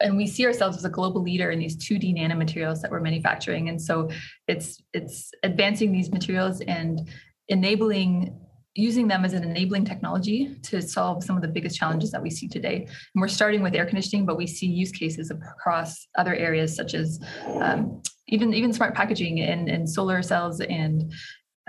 and 0.00 0.16
we 0.16 0.26
see 0.26 0.46
ourselves 0.46 0.76
as 0.76 0.84
a 0.84 0.90
global 0.90 1.22
leader 1.22 1.50
in 1.50 1.58
these 1.58 1.76
2D 1.76 2.16
nanomaterials 2.16 2.80
that 2.80 2.90
we're 2.90 3.00
manufacturing. 3.00 3.68
And 3.68 3.80
so 3.80 4.10
it's 4.46 4.82
it's 4.92 5.32
advancing 5.42 5.92
these 5.92 6.10
materials 6.10 6.60
and 6.62 7.08
enabling 7.48 8.38
using 8.74 9.08
them 9.08 9.24
as 9.24 9.32
an 9.32 9.42
enabling 9.42 9.84
technology 9.84 10.54
to 10.62 10.80
solve 10.80 11.24
some 11.24 11.34
of 11.34 11.42
the 11.42 11.48
biggest 11.48 11.76
challenges 11.76 12.12
that 12.12 12.22
we 12.22 12.30
see 12.30 12.46
today. 12.46 12.76
And 12.76 13.20
we're 13.20 13.26
starting 13.26 13.60
with 13.60 13.74
air 13.74 13.86
conditioning, 13.86 14.24
but 14.24 14.36
we 14.36 14.46
see 14.46 14.66
use 14.66 14.92
cases 14.92 15.32
across 15.32 16.06
other 16.16 16.34
areas 16.34 16.76
such 16.76 16.94
as 16.94 17.18
um, 17.60 18.00
even 18.28 18.54
even 18.54 18.72
smart 18.72 18.94
packaging 18.94 19.40
and, 19.40 19.68
and 19.68 19.88
solar 19.88 20.22
cells 20.22 20.60
and 20.60 21.12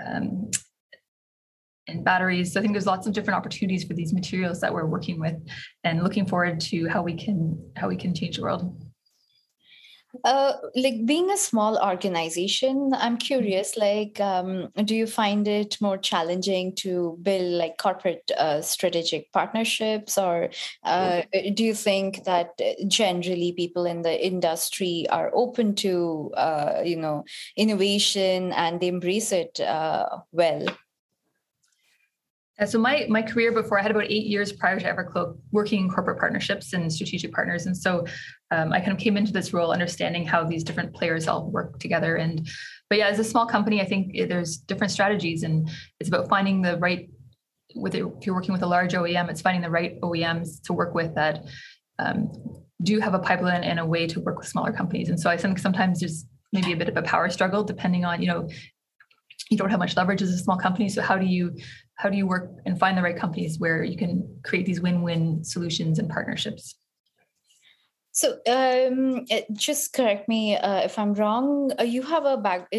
um, 0.04 0.50
and 1.88 2.04
batteries. 2.04 2.52
So 2.52 2.60
I 2.60 2.62
think 2.62 2.74
there's 2.74 2.86
lots 2.86 3.06
of 3.06 3.12
different 3.12 3.38
opportunities 3.38 3.84
for 3.84 3.94
these 3.94 4.12
materials 4.12 4.60
that 4.60 4.72
we're 4.72 4.86
working 4.86 5.18
with 5.18 5.36
and 5.84 6.02
looking 6.02 6.26
forward 6.26 6.60
to 6.60 6.88
how 6.88 7.02
we 7.02 7.14
can 7.14 7.58
how 7.76 7.88
we 7.88 7.96
can 7.96 8.14
change 8.14 8.36
the 8.36 8.42
world. 8.42 8.74
Uh, 10.24 10.54
like 10.74 11.06
being 11.06 11.30
a 11.30 11.36
small 11.36 11.78
organization, 11.78 12.90
I'm 12.96 13.16
curious. 13.16 13.76
Like, 13.76 14.18
um, 14.20 14.68
do 14.84 14.96
you 14.96 15.06
find 15.06 15.46
it 15.46 15.80
more 15.80 15.98
challenging 15.98 16.74
to 16.76 17.16
build 17.22 17.52
like 17.52 17.78
corporate 17.78 18.28
uh, 18.36 18.60
strategic 18.60 19.30
partnerships, 19.32 20.18
or 20.18 20.50
uh, 20.82 21.22
do 21.54 21.62
you 21.62 21.74
think 21.74 22.24
that 22.24 22.60
generally 22.88 23.52
people 23.52 23.86
in 23.86 24.02
the 24.02 24.26
industry 24.26 25.06
are 25.10 25.30
open 25.32 25.76
to, 25.76 26.32
uh, 26.36 26.82
you 26.84 26.96
know, 26.96 27.24
innovation 27.56 28.52
and 28.52 28.80
they 28.80 28.88
embrace 28.88 29.30
it 29.30 29.60
uh, 29.60 30.08
well? 30.32 30.66
Yeah, 32.60 32.66
so 32.66 32.78
my 32.78 33.06
my 33.08 33.22
career 33.22 33.52
before 33.52 33.78
I 33.78 33.82
had 33.82 33.90
about 33.90 34.04
eight 34.04 34.26
years 34.26 34.52
prior 34.52 34.78
to 34.78 34.84
Evercloak 34.84 35.38
working 35.50 35.84
in 35.84 35.90
corporate 35.90 36.18
partnerships 36.18 36.74
and 36.74 36.92
strategic 36.92 37.32
partners, 37.32 37.64
and 37.64 37.74
so 37.74 38.04
um, 38.50 38.70
I 38.70 38.80
kind 38.80 38.92
of 38.92 38.98
came 38.98 39.16
into 39.16 39.32
this 39.32 39.54
role 39.54 39.72
understanding 39.72 40.26
how 40.26 40.44
these 40.44 40.62
different 40.62 40.94
players 40.94 41.26
all 41.26 41.50
work 41.50 41.78
together. 41.78 42.16
And 42.16 42.46
but 42.90 42.98
yeah, 42.98 43.06
as 43.06 43.18
a 43.18 43.24
small 43.24 43.46
company, 43.46 43.80
I 43.80 43.86
think 43.86 44.14
there's 44.28 44.58
different 44.58 44.90
strategies, 44.90 45.42
and 45.42 45.70
it's 46.00 46.08
about 46.10 46.28
finding 46.28 46.60
the 46.60 46.76
right. 46.76 47.08
With 47.74 47.94
it, 47.94 48.04
if 48.04 48.26
you're 48.26 48.34
working 48.34 48.52
with 48.52 48.62
a 48.62 48.66
large 48.66 48.92
OEM, 48.92 49.30
it's 49.30 49.40
finding 49.40 49.62
the 49.62 49.70
right 49.70 49.98
OEMs 50.02 50.60
to 50.64 50.74
work 50.74 50.92
with 50.92 51.14
that 51.14 51.44
um, 51.98 52.30
do 52.82 52.98
have 52.98 53.14
a 53.14 53.20
pipeline 53.20 53.64
and 53.64 53.78
a 53.78 53.86
way 53.86 54.06
to 54.08 54.20
work 54.20 54.38
with 54.38 54.48
smaller 54.48 54.72
companies. 54.72 55.08
And 55.08 55.20
so 55.20 55.30
I 55.30 55.36
think 55.36 55.58
sometimes 55.58 56.00
there's 56.00 56.26
maybe 56.52 56.72
a 56.72 56.76
bit 56.76 56.88
of 56.88 56.96
a 56.96 57.02
power 57.02 57.30
struggle 57.30 57.62
depending 57.62 58.04
on 58.04 58.20
you 58.20 58.28
know 58.28 58.48
you 59.50 59.56
don't 59.56 59.70
have 59.70 59.78
much 59.78 59.96
leverage 59.96 60.22
as 60.22 60.30
a 60.30 60.38
small 60.38 60.56
company 60.56 60.88
so 60.88 61.02
how 61.02 61.16
do 61.16 61.26
you 61.26 61.54
how 62.00 62.08
do 62.08 62.16
you 62.16 62.26
work 62.26 62.50
and 62.64 62.78
find 62.78 62.96
the 62.96 63.02
right 63.02 63.16
companies 63.16 63.58
where 63.58 63.84
you 63.84 63.96
can 63.96 64.26
create 64.42 64.64
these 64.64 64.80
win-win 64.80 65.44
solutions 65.44 65.98
and 65.98 66.08
partnerships 66.08 66.76
so 68.20 68.38
um, 68.48 69.24
just 69.52 69.92
correct 69.92 70.28
me 70.28 70.56
uh, 70.56 70.80
if 70.88 70.98
i'm 70.98 71.14
wrong 71.14 71.72
uh, 71.78 71.82
you 71.82 72.02
have 72.02 72.24
a 72.24 72.36
back 72.36 72.68
uh, 72.72 72.76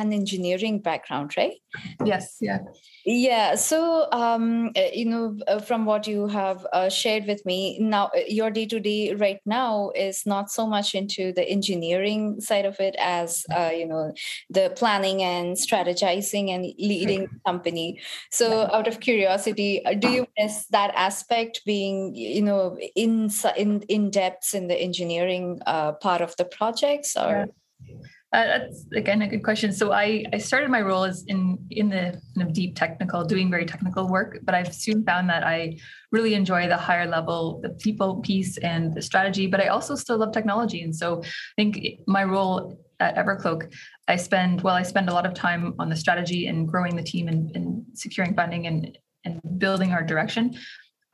an 0.00 0.12
engineering 0.12 0.80
background 0.80 1.36
right 1.36 1.58
yes 2.04 2.36
yeah 2.40 2.58
yeah. 3.06 3.54
So, 3.56 4.08
um, 4.12 4.70
uh, 4.76 4.88
you 4.92 5.04
know, 5.04 5.36
uh, 5.46 5.58
from 5.58 5.84
what 5.84 6.06
you 6.06 6.26
have 6.28 6.66
uh, 6.72 6.88
shared 6.88 7.26
with 7.26 7.44
me 7.44 7.78
now, 7.78 8.06
uh, 8.16 8.20
your 8.26 8.50
day 8.50 8.64
to 8.66 8.80
day 8.80 9.14
right 9.14 9.40
now 9.44 9.90
is 9.94 10.24
not 10.24 10.50
so 10.50 10.66
much 10.66 10.94
into 10.94 11.32
the 11.32 11.46
engineering 11.46 12.40
side 12.40 12.64
of 12.64 12.80
it 12.80 12.96
as, 12.98 13.44
uh, 13.54 13.70
you 13.74 13.86
know, 13.86 14.14
the 14.48 14.72
planning 14.76 15.22
and 15.22 15.56
strategizing 15.56 16.48
and 16.48 16.64
leading 16.78 17.22
the 17.22 17.40
company. 17.46 18.00
So, 18.30 18.70
out 18.72 18.88
of 18.88 19.00
curiosity, 19.00 19.82
do 19.98 20.08
you 20.08 20.26
miss 20.38 20.66
that 20.68 20.94
aspect 20.94 21.60
being, 21.66 22.14
you 22.14 22.42
know, 22.42 22.78
in 22.96 23.30
in 23.56 23.82
in 23.82 24.10
depth 24.10 24.54
in 24.54 24.68
the 24.68 24.82
engineering 24.84 25.60
uh, 25.66 25.92
part 25.92 26.20
of 26.20 26.36
the 26.36 26.44
projects 26.44 27.16
or? 27.16 27.46
Yeah. 27.80 27.96
Uh, 28.34 28.46
that's 28.46 28.86
again 28.96 29.22
a 29.22 29.28
good 29.28 29.44
question. 29.44 29.72
So 29.72 29.92
I, 29.92 30.24
I 30.32 30.38
started 30.38 30.68
my 30.68 30.80
role 30.80 31.04
as 31.04 31.24
in 31.28 31.56
in 31.70 31.88
the 31.88 32.20
kind 32.34 32.48
of 32.48 32.52
deep 32.52 32.74
technical, 32.74 33.24
doing 33.24 33.48
very 33.48 33.64
technical 33.64 34.08
work, 34.08 34.40
but 34.42 34.56
I've 34.56 34.74
soon 34.74 35.04
found 35.04 35.30
that 35.30 35.44
I 35.44 35.78
really 36.10 36.34
enjoy 36.34 36.66
the 36.66 36.76
higher 36.76 37.06
level, 37.06 37.60
the 37.62 37.68
people 37.68 38.20
piece 38.22 38.58
and 38.58 38.92
the 38.92 39.02
strategy. 39.02 39.46
But 39.46 39.60
I 39.60 39.68
also 39.68 39.94
still 39.94 40.18
love 40.18 40.32
technology, 40.32 40.82
and 40.82 40.94
so 40.94 41.22
I 41.22 41.54
think 41.56 41.78
my 42.08 42.24
role 42.24 42.76
at 42.98 43.14
Evercloak, 43.14 43.72
I 44.08 44.16
spend 44.16 44.62
well, 44.62 44.74
I 44.74 44.82
spend 44.82 45.08
a 45.08 45.14
lot 45.14 45.26
of 45.26 45.34
time 45.34 45.74
on 45.78 45.88
the 45.88 45.96
strategy 45.96 46.48
and 46.48 46.66
growing 46.66 46.96
the 46.96 47.04
team 47.04 47.28
and, 47.28 47.54
and 47.54 47.84
securing 47.94 48.34
funding 48.34 48.66
and 48.66 48.98
and 49.24 49.40
building 49.58 49.92
our 49.92 50.02
direction. 50.02 50.56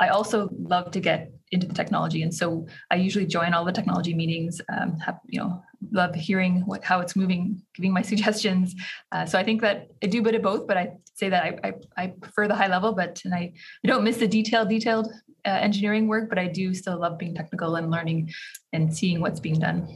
I 0.01 0.09
also 0.09 0.49
love 0.59 0.91
to 0.93 1.01
get 1.01 1.31
into 1.53 1.67
the 1.67 1.75
technology, 1.75 2.23
and 2.23 2.35
so 2.35 2.67
I 2.91 2.97
usually 2.97 3.27
join 3.27 3.55
all 3.55 3.65
the 3.65 3.73
technology 3.73 4.15
meetings. 4.15 4.61
Um, 4.73 4.99
have 4.99 5.21
you 5.29 5.41
know 5.41 5.63
love 5.93 6.15
hearing 6.15 6.63
what 6.67 6.83
how 6.83 7.01
it's 7.01 7.15
moving, 7.15 7.63
giving 7.75 7.93
my 7.93 8.03
suggestions. 8.13 8.75
Uh, 9.13 9.27
so 9.27 9.39
I 9.39 9.45
think 9.45 9.61
that 9.61 9.89
I 10.03 10.07
do 10.07 10.21
a 10.21 10.23
bit 10.23 10.35
of 10.35 10.43
both, 10.43 10.67
but 10.67 10.77
I 10.77 10.93
say 11.15 11.29
that 11.29 11.45
I 11.45 11.69
I, 11.69 11.73
I 11.97 12.07
prefer 12.09 12.49
the 12.49 12.55
high 12.55 12.69
level, 12.69 12.93
but 12.93 13.21
and 13.25 13.35
I, 13.35 13.53
I 13.85 13.89
don't 13.89 14.05
miss 14.05 14.17
the 14.17 14.29
detailed 14.29 14.69
detailed 14.69 15.09
uh, 15.45 15.51
engineering 15.51 16.09
work, 16.09 16.29
but 16.29 16.39
I 16.39 16.47
do 16.47 16.75
still 16.75 16.99
love 16.99 17.19
being 17.19 17.35
technical 17.35 17.77
and 17.77 17.91
learning 17.91 18.31
and 18.73 18.95
seeing 18.95 19.21
what's 19.21 19.41
being 19.41 19.59
done. 19.59 19.89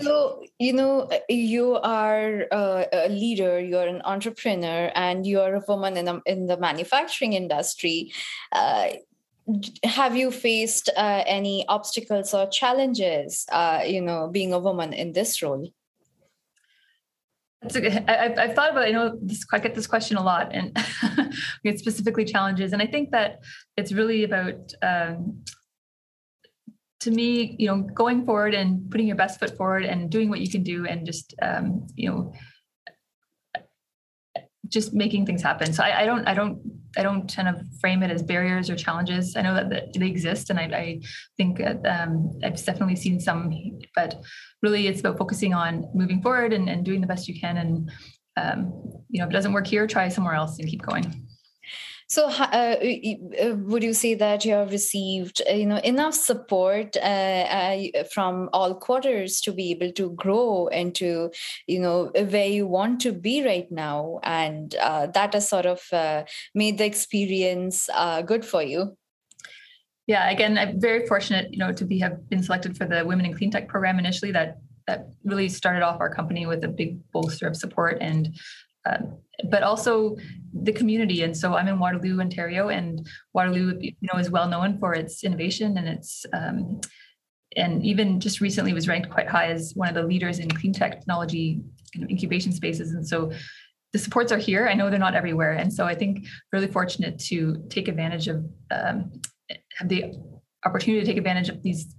So, 0.00 0.44
you 0.58 0.72
know, 0.72 1.08
you 1.28 1.74
are 1.76 2.46
a 2.52 3.08
leader, 3.08 3.58
you're 3.58 3.86
an 3.86 4.02
entrepreneur, 4.04 4.92
and 4.94 5.26
you're 5.26 5.56
a 5.56 5.62
woman 5.66 5.96
in, 5.96 6.06
a, 6.06 6.22
in 6.24 6.46
the 6.46 6.56
manufacturing 6.56 7.32
industry. 7.32 8.12
Uh, 8.52 8.88
have 9.82 10.16
you 10.16 10.30
faced 10.30 10.90
uh, 10.96 11.24
any 11.26 11.66
obstacles 11.68 12.32
or 12.32 12.46
challenges, 12.48 13.46
uh, 13.50 13.82
you 13.84 14.00
know, 14.00 14.28
being 14.28 14.52
a 14.52 14.58
woman 14.58 14.92
in 14.92 15.12
this 15.12 15.42
role? 15.42 15.72
I, 17.64 18.34
I've 18.38 18.54
thought 18.54 18.70
about. 18.70 18.84
I 18.84 18.92
know 18.92 19.18
this. 19.20 19.44
I 19.52 19.58
get 19.58 19.74
this 19.74 19.88
question 19.88 20.16
a 20.16 20.22
lot, 20.22 20.52
and 20.54 20.78
specifically 21.76 22.24
challenges. 22.24 22.72
And 22.72 22.80
I 22.80 22.86
think 22.86 23.10
that 23.10 23.40
it's 23.76 23.90
really 23.90 24.22
about 24.22 24.72
um, 24.80 25.42
to 27.00 27.10
me, 27.10 27.56
you 27.58 27.66
know, 27.68 27.82
going 27.82 28.24
forward 28.24 28.54
and 28.54 28.90
putting 28.90 29.06
your 29.06 29.16
best 29.16 29.38
foot 29.38 29.56
forward 29.56 29.84
and 29.84 30.10
doing 30.10 30.28
what 30.28 30.40
you 30.40 30.50
can 30.50 30.62
do 30.62 30.86
and 30.86 31.06
just, 31.06 31.34
um, 31.40 31.86
you 31.94 32.10
know, 32.10 32.32
just 34.66 34.92
making 34.92 35.24
things 35.24 35.42
happen. 35.42 35.72
So 35.72 35.82
I, 35.82 36.02
I, 36.02 36.06
don't, 36.06 36.26
I 36.26 36.34
don't, 36.34 36.60
I 36.96 37.02
don't 37.02 37.32
kind 37.32 37.48
of 37.48 37.60
frame 37.80 38.02
it 38.02 38.10
as 38.10 38.22
barriers 38.22 38.68
or 38.68 38.76
challenges. 38.76 39.36
I 39.36 39.42
know 39.42 39.54
that, 39.54 39.94
they 39.94 40.06
exist, 40.06 40.50
and 40.50 40.58
I, 40.58 40.64
I 40.64 41.00
think 41.36 41.58
that, 41.58 41.86
um, 41.86 42.38
I've 42.44 42.62
definitely 42.62 42.96
seen 42.96 43.20
some, 43.20 43.52
but 43.94 44.20
really, 44.62 44.88
it's 44.88 45.00
about 45.00 45.16
focusing 45.16 45.54
on 45.54 45.88
moving 45.94 46.20
forward 46.20 46.52
and, 46.52 46.68
and 46.68 46.84
doing 46.84 47.00
the 47.00 47.06
best 47.06 47.28
you 47.28 47.40
can. 47.40 47.56
And 47.56 47.90
um, 48.36 48.72
you 49.08 49.20
know, 49.20 49.24
if 49.24 49.30
it 49.30 49.32
doesn't 49.32 49.52
work 49.52 49.66
here, 49.66 49.86
try 49.86 50.08
somewhere 50.08 50.34
else 50.34 50.58
and 50.58 50.68
keep 50.68 50.82
going. 50.82 51.27
So, 52.10 52.30
uh, 52.30 52.76
uh, 52.80 53.54
would 53.66 53.82
you 53.82 53.92
say 53.92 54.14
that 54.14 54.42
you 54.42 54.52
have 54.52 54.70
received, 54.70 55.42
uh, 55.46 55.52
you 55.52 55.66
know, 55.66 55.76
enough 55.76 56.14
support 56.14 56.96
uh, 56.96 57.00
uh, 57.00 58.04
from 58.10 58.48
all 58.54 58.74
quarters 58.74 59.42
to 59.42 59.52
be 59.52 59.70
able 59.72 59.92
to 59.92 60.10
grow 60.12 60.68
into, 60.68 61.30
you 61.66 61.78
know, 61.78 62.10
where 62.14 62.46
you 62.46 62.66
want 62.66 63.00
to 63.00 63.12
be 63.12 63.44
right 63.44 63.70
now, 63.70 64.20
and 64.22 64.74
uh, 64.76 65.08
that 65.08 65.34
has 65.34 65.50
sort 65.50 65.66
of 65.66 65.82
made 66.54 66.78
the 66.78 66.86
experience 66.86 67.90
good 68.24 68.44
for 68.44 68.62
you? 68.62 68.96
Yeah, 70.06 70.30
again, 70.30 70.56
I'm 70.56 70.80
very 70.80 71.06
fortunate, 71.06 71.52
you 71.52 71.58
know, 71.58 71.72
to 71.74 71.84
be 71.84 71.98
have 71.98 72.26
been 72.30 72.42
selected 72.42 72.78
for 72.78 72.86
the 72.86 73.04
Women 73.04 73.26
in 73.26 73.36
Clean 73.36 73.50
Tech 73.50 73.68
program 73.68 73.98
initially. 73.98 74.32
That 74.32 74.56
that 74.86 75.08
really 75.24 75.50
started 75.50 75.82
off 75.82 76.00
our 76.00 76.08
company 76.08 76.46
with 76.46 76.64
a 76.64 76.68
big 76.68 76.98
bolster 77.12 77.46
of 77.46 77.54
support 77.54 77.98
and 78.00 78.34
um, 78.86 79.18
but 79.50 79.62
also 79.62 80.16
the 80.52 80.72
community. 80.72 81.22
And 81.22 81.36
so 81.36 81.54
I'm 81.54 81.68
in 81.68 81.78
Waterloo, 81.78 82.20
Ontario, 82.20 82.68
and 82.68 83.06
Waterloo, 83.34 83.78
you 83.80 83.92
know, 84.02 84.18
is 84.18 84.30
well 84.30 84.48
known 84.48 84.78
for 84.78 84.94
its 84.94 85.22
innovation 85.24 85.78
and 85.78 85.88
its 85.88 86.26
um, 86.32 86.80
and 87.56 87.84
even 87.84 88.20
just 88.20 88.40
recently 88.40 88.72
was 88.72 88.88
ranked 88.88 89.10
quite 89.10 89.28
high 89.28 89.46
as 89.46 89.72
one 89.74 89.88
of 89.88 89.94
the 89.94 90.02
leaders 90.02 90.38
in 90.38 90.50
clean 90.50 90.72
technology 90.72 91.62
incubation 91.96 92.52
spaces. 92.52 92.92
And 92.92 93.06
so 93.06 93.32
the 93.92 93.98
supports 93.98 94.32
are 94.32 94.38
here. 94.38 94.68
I 94.68 94.74
know 94.74 94.90
they're 94.90 94.98
not 94.98 95.14
everywhere, 95.14 95.52
and 95.52 95.72
so 95.72 95.86
I 95.86 95.94
think 95.94 96.26
really 96.52 96.66
fortunate 96.66 97.18
to 97.20 97.64
take 97.70 97.88
advantage 97.88 98.28
of 98.28 98.44
um, 98.70 99.12
have 99.78 99.88
the 99.88 100.14
opportunity 100.66 101.00
to 101.00 101.06
take 101.06 101.16
advantage 101.16 101.48
of 101.48 101.62
these 101.62 101.94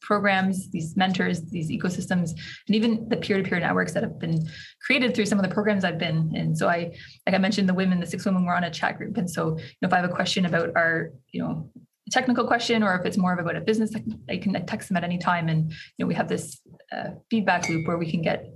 programs, 0.00 0.70
these 0.70 0.96
mentors, 0.96 1.42
these 1.42 1.70
ecosystems, 1.70 2.30
and 2.66 2.76
even 2.76 3.08
the 3.08 3.16
peer-to-peer 3.16 3.60
networks 3.60 3.92
that 3.92 4.02
have 4.02 4.18
been 4.18 4.46
created 4.84 5.14
through 5.14 5.26
some 5.26 5.38
of 5.38 5.48
the 5.48 5.52
programs 5.52 5.84
I've 5.84 5.98
been 5.98 6.34
in. 6.34 6.54
So 6.54 6.68
I, 6.68 6.92
like 7.26 7.34
I 7.34 7.38
mentioned, 7.38 7.68
the 7.68 7.74
women, 7.74 8.00
the 8.00 8.06
six 8.06 8.24
women 8.24 8.44
were 8.44 8.54
on 8.54 8.64
a 8.64 8.70
chat 8.70 8.98
group. 8.98 9.16
And 9.16 9.28
so, 9.28 9.56
you 9.58 9.64
know, 9.82 9.88
if 9.88 9.92
I 9.92 9.96
have 9.96 10.10
a 10.10 10.14
question 10.14 10.46
about 10.46 10.70
our, 10.76 11.10
you 11.32 11.42
know, 11.42 11.70
technical 12.12 12.46
question 12.46 12.84
or 12.84 12.94
if 12.94 13.04
it's 13.04 13.16
more 13.16 13.32
of 13.32 13.40
about 13.40 13.56
a 13.56 13.60
business 13.60 13.90
i 14.30 14.36
can 14.36 14.64
text 14.64 14.86
them 14.86 14.96
at 14.96 15.02
any 15.02 15.18
time 15.18 15.48
and 15.48 15.72
you 15.72 15.76
know 15.98 16.06
we 16.06 16.14
have 16.14 16.28
this 16.28 16.60
uh, 16.92 17.08
feedback 17.28 17.68
loop 17.68 17.84
where 17.88 17.98
we 17.98 18.08
can 18.08 18.22
get 18.22 18.46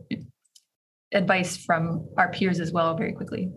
advice 1.13 1.57
from 1.57 2.09
our 2.17 2.31
peers 2.31 2.61
as 2.61 2.73
well 2.73 2.97
very 2.97 3.13
quickly. 3.13 3.51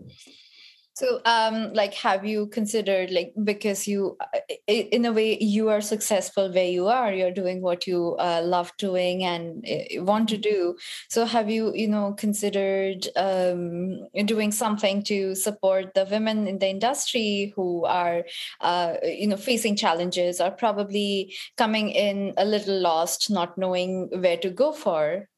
So, 0.96 1.20
um, 1.24 1.72
like, 1.72 1.92
have 1.94 2.24
you 2.24 2.46
considered, 2.46 3.10
like, 3.10 3.32
because 3.42 3.88
you, 3.88 4.16
uh, 4.20 4.38
in 4.68 5.04
a 5.04 5.12
way, 5.12 5.36
you 5.40 5.68
are 5.68 5.80
successful 5.80 6.52
where 6.52 6.68
you 6.68 6.86
are, 6.86 7.12
you're 7.12 7.32
doing 7.32 7.62
what 7.62 7.84
you 7.88 8.14
uh, 8.20 8.42
love 8.44 8.70
doing 8.78 9.24
and 9.24 9.64
uh, 9.68 10.04
want 10.04 10.28
to 10.28 10.36
do. 10.38 10.76
So, 11.08 11.24
have 11.24 11.50
you, 11.50 11.72
you 11.74 11.88
know, 11.88 12.12
considered 12.12 13.08
um, 13.16 14.06
doing 14.24 14.52
something 14.52 15.02
to 15.04 15.34
support 15.34 15.94
the 15.94 16.06
women 16.08 16.46
in 16.46 16.60
the 16.60 16.68
industry 16.68 17.52
who 17.56 17.84
are, 17.86 18.22
uh, 18.60 18.94
you 19.02 19.26
know, 19.26 19.36
facing 19.36 19.74
challenges 19.74 20.40
or 20.40 20.52
probably 20.52 21.34
coming 21.56 21.90
in 21.90 22.34
a 22.36 22.44
little 22.44 22.78
lost, 22.80 23.30
not 23.30 23.58
knowing 23.58 24.10
where 24.12 24.36
to 24.36 24.48
go 24.50 24.70
for? 24.70 25.28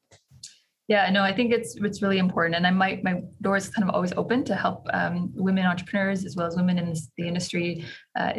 Yeah, 0.87 1.09
no, 1.09 1.21
I 1.21 1.33
think 1.33 1.51
it's 1.51 1.75
it's 1.75 2.01
really 2.01 2.17
important, 2.17 2.55
and 2.55 2.65
I 2.65 2.71
might 2.71 3.03
my 3.03 3.21
door 3.41 3.57
is 3.57 3.67
kind 3.67 3.87
of 3.87 3.93
always 3.93 4.13
open 4.15 4.45
to 4.45 4.55
help 4.55 4.87
um, 4.93 5.33
women 5.35 5.65
entrepreneurs 5.65 6.23
as 6.23 6.37
well 6.37 6.47
as 6.47 6.55
women 6.55 6.77
in 6.77 6.89
this, 6.89 7.09
the 7.17 7.27
industry 7.27 7.83
uh, 8.17 8.33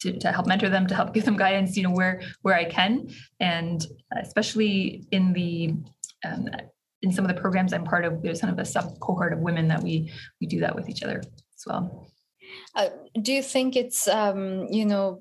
to, 0.00 0.18
to 0.18 0.30
help 0.30 0.46
mentor 0.46 0.68
them, 0.68 0.86
to 0.86 0.94
help 0.94 1.14
give 1.14 1.24
them 1.24 1.36
guidance, 1.38 1.78
you 1.78 1.82
know, 1.82 1.90
where 1.90 2.20
where 2.42 2.54
I 2.54 2.66
can, 2.66 3.08
and 3.40 3.86
especially 4.20 5.06
in 5.12 5.32
the 5.32 5.76
um, 6.26 6.48
in 7.00 7.10
some 7.10 7.24
of 7.24 7.34
the 7.34 7.40
programs 7.40 7.72
I'm 7.72 7.84
part 7.84 8.04
of, 8.04 8.22
there's 8.22 8.42
kind 8.42 8.52
of 8.52 8.58
a 8.58 8.66
sub 8.66 9.00
cohort 9.00 9.32
of 9.32 9.38
women 9.38 9.68
that 9.68 9.82
we 9.82 10.12
we 10.42 10.46
do 10.46 10.60
that 10.60 10.74
with 10.74 10.90
each 10.90 11.02
other 11.02 11.20
as 11.20 11.64
well. 11.66 12.06
Uh, 12.74 12.88
do 13.22 13.32
you 13.32 13.42
think 13.42 13.76
it's 13.76 14.08
um, 14.08 14.66
you 14.68 14.84
know 14.84 15.20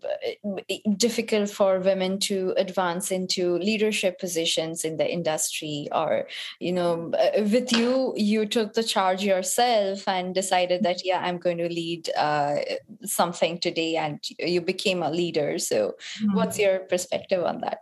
difficult 0.98 1.50
for 1.50 1.80
women 1.80 2.19
to 2.19 2.54
advance 2.58 3.12
into 3.12 3.58
leadership 3.60 4.19
positions 4.19 4.84
in 4.84 4.98
the 4.98 5.12
industry, 5.12 5.88
or 5.91 6.28
you 6.60 6.72
know, 6.72 7.12
uh, 7.13 7.43
with 7.43 7.72
you, 7.72 8.13
you 8.15 8.46
took 8.46 8.74
the 8.74 8.84
charge 8.84 9.24
yourself 9.24 10.08
and 10.08 10.34
decided 10.34 10.84
that 10.84 11.06
yeah, 11.06 11.19
I'm 11.24 11.38
going 11.38 11.58
to 11.58 11.69
lead 11.69 12.10
uh, 12.17 12.56
something 13.04 13.60
today, 13.60 13.98
and 13.98 14.19
you 14.39 14.62
became 14.62 15.04
a 15.04 15.12
leader. 15.12 15.60
So, 15.60 15.96
mm-hmm. 16.22 16.36
what's 16.36 16.58
your 16.58 16.80
perspective 16.80 17.43
on 17.43 17.62
that? 17.62 17.80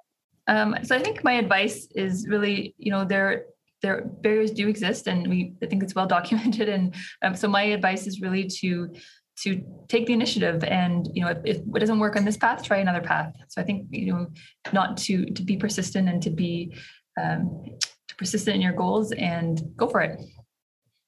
Um, 0.47 0.75
so, 0.83 0.95
I 0.95 0.99
think 0.99 1.23
my 1.23 1.33
advice 1.33 1.87
is 1.95 2.27
really, 2.27 2.75
you 2.77 2.91
know, 2.91 3.05
there 3.05 3.45
there 3.81 4.01
barriers 4.01 4.51
do 4.51 4.67
exist, 4.67 5.07
and 5.07 5.27
we 5.27 5.53
I 5.63 5.65
think 5.65 5.83
it's 5.83 5.95
well 5.95 6.07
documented. 6.17 6.69
And 6.69 6.95
um, 7.21 7.35
so, 7.35 7.47
my 7.47 7.63
advice 7.63 8.07
is 8.07 8.21
really 8.21 8.47
to 8.61 8.93
to 9.43 9.61
take 9.87 10.05
the 10.05 10.13
initiative 10.13 10.63
and 10.63 11.07
you 11.13 11.23
know 11.23 11.29
if, 11.29 11.39
if, 11.45 11.57
it 11.57 11.79
doesn't 11.79 11.99
work 11.99 12.15
on 12.15 12.25
this 12.25 12.37
path 12.37 12.63
try 12.63 12.77
another 12.77 13.01
path. 13.01 13.33
So 13.49 13.61
i 13.61 13.63
think 13.63 13.87
you 13.89 14.13
know 14.13 14.27
not 14.73 14.97
to 14.97 15.25
to 15.25 15.43
be 15.43 15.57
persistent 15.57 16.07
and 16.09 16.21
to 16.23 16.29
be 16.29 16.75
um, 17.21 17.65
to 18.07 18.15
persistent 18.15 18.55
in 18.55 18.61
your 18.61 18.73
goals 18.73 19.11
and 19.11 19.61
go 19.75 19.87
for 19.87 20.01
it 20.01 20.19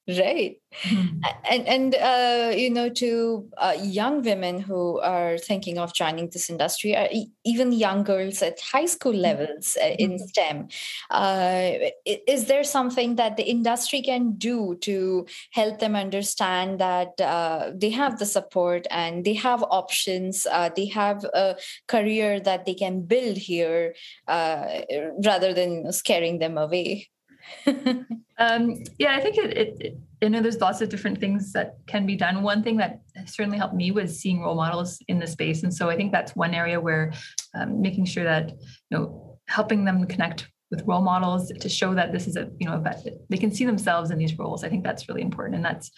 right 0.06 0.60
mm-hmm. 0.82 1.18
and 1.50 1.66
and 1.66 1.94
uh, 1.94 2.54
you 2.54 2.68
know 2.68 2.90
to 2.90 3.48
uh, 3.56 3.74
young 3.80 4.20
women 4.22 4.60
who 4.60 5.00
are 5.00 5.38
thinking 5.38 5.78
of 5.78 5.94
joining 5.94 6.28
this 6.28 6.50
industry 6.50 6.94
or 6.94 7.08
even 7.44 7.72
young 7.72 8.02
girls 8.02 8.42
at 8.42 8.60
high 8.60 8.84
school 8.84 9.12
mm-hmm. 9.12 9.22
levels 9.22 9.78
uh, 9.82 9.94
in 9.98 10.12
mm-hmm. 10.12 10.26
stem 10.26 10.68
uh, 11.10 11.70
is 12.04 12.44
there 12.46 12.64
something 12.64 13.16
that 13.16 13.38
the 13.38 13.44
industry 13.44 14.02
can 14.02 14.32
do 14.32 14.76
to 14.82 15.26
help 15.52 15.78
them 15.78 15.96
understand 15.96 16.78
that 16.78 17.18
uh, 17.22 17.70
they 17.74 17.90
have 17.90 18.18
the 18.18 18.26
support 18.26 18.86
and 18.90 19.24
they 19.24 19.34
have 19.34 19.62
options 19.70 20.46
uh, 20.50 20.68
they 20.76 20.86
have 20.86 21.24
a 21.32 21.56
career 21.88 22.38
that 22.40 22.66
they 22.66 22.74
can 22.74 23.00
build 23.00 23.38
here 23.38 23.94
rather 24.28 25.54
than 25.54 25.90
scaring 25.92 26.38
them 26.40 26.58
away 26.58 27.08
um, 28.38 28.82
yeah, 28.98 29.16
I 29.16 29.20
think 29.20 29.38
it, 29.38 29.56
it, 29.56 29.76
it, 29.80 29.98
you 30.20 30.30
know, 30.30 30.40
there's 30.40 30.60
lots 30.60 30.80
of 30.80 30.88
different 30.88 31.18
things 31.18 31.52
that 31.52 31.76
can 31.86 32.06
be 32.06 32.16
done. 32.16 32.42
One 32.42 32.62
thing 32.62 32.76
that 32.78 33.02
certainly 33.26 33.58
helped 33.58 33.74
me 33.74 33.90
was 33.90 34.18
seeing 34.18 34.40
role 34.40 34.54
models 34.54 34.98
in 35.08 35.18
the 35.18 35.26
space. 35.26 35.62
And 35.62 35.72
so 35.72 35.90
I 35.90 35.96
think 35.96 36.12
that's 36.12 36.34
one 36.34 36.54
area 36.54 36.80
where 36.80 37.12
um, 37.54 37.80
making 37.80 38.06
sure 38.06 38.24
that, 38.24 38.50
you 38.50 38.98
know, 38.98 39.38
helping 39.48 39.84
them 39.84 40.06
connect 40.06 40.48
with 40.70 40.82
role 40.86 41.02
models 41.02 41.52
to 41.52 41.68
show 41.68 41.94
that 41.94 42.12
this 42.12 42.26
is 42.26 42.36
a, 42.36 42.50
you 42.58 42.68
know, 42.68 42.82
that 42.82 43.04
they 43.28 43.36
can 43.36 43.50
see 43.50 43.64
themselves 43.64 44.10
in 44.10 44.18
these 44.18 44.38
roles. 44.38 44.64
I 44.64 44.68
think 44.68 44.82
that's 44.82 45.08
really 45.08 45.22
important. 45.22 45.56
And 45.56 45.64
that's, 45.64 45.90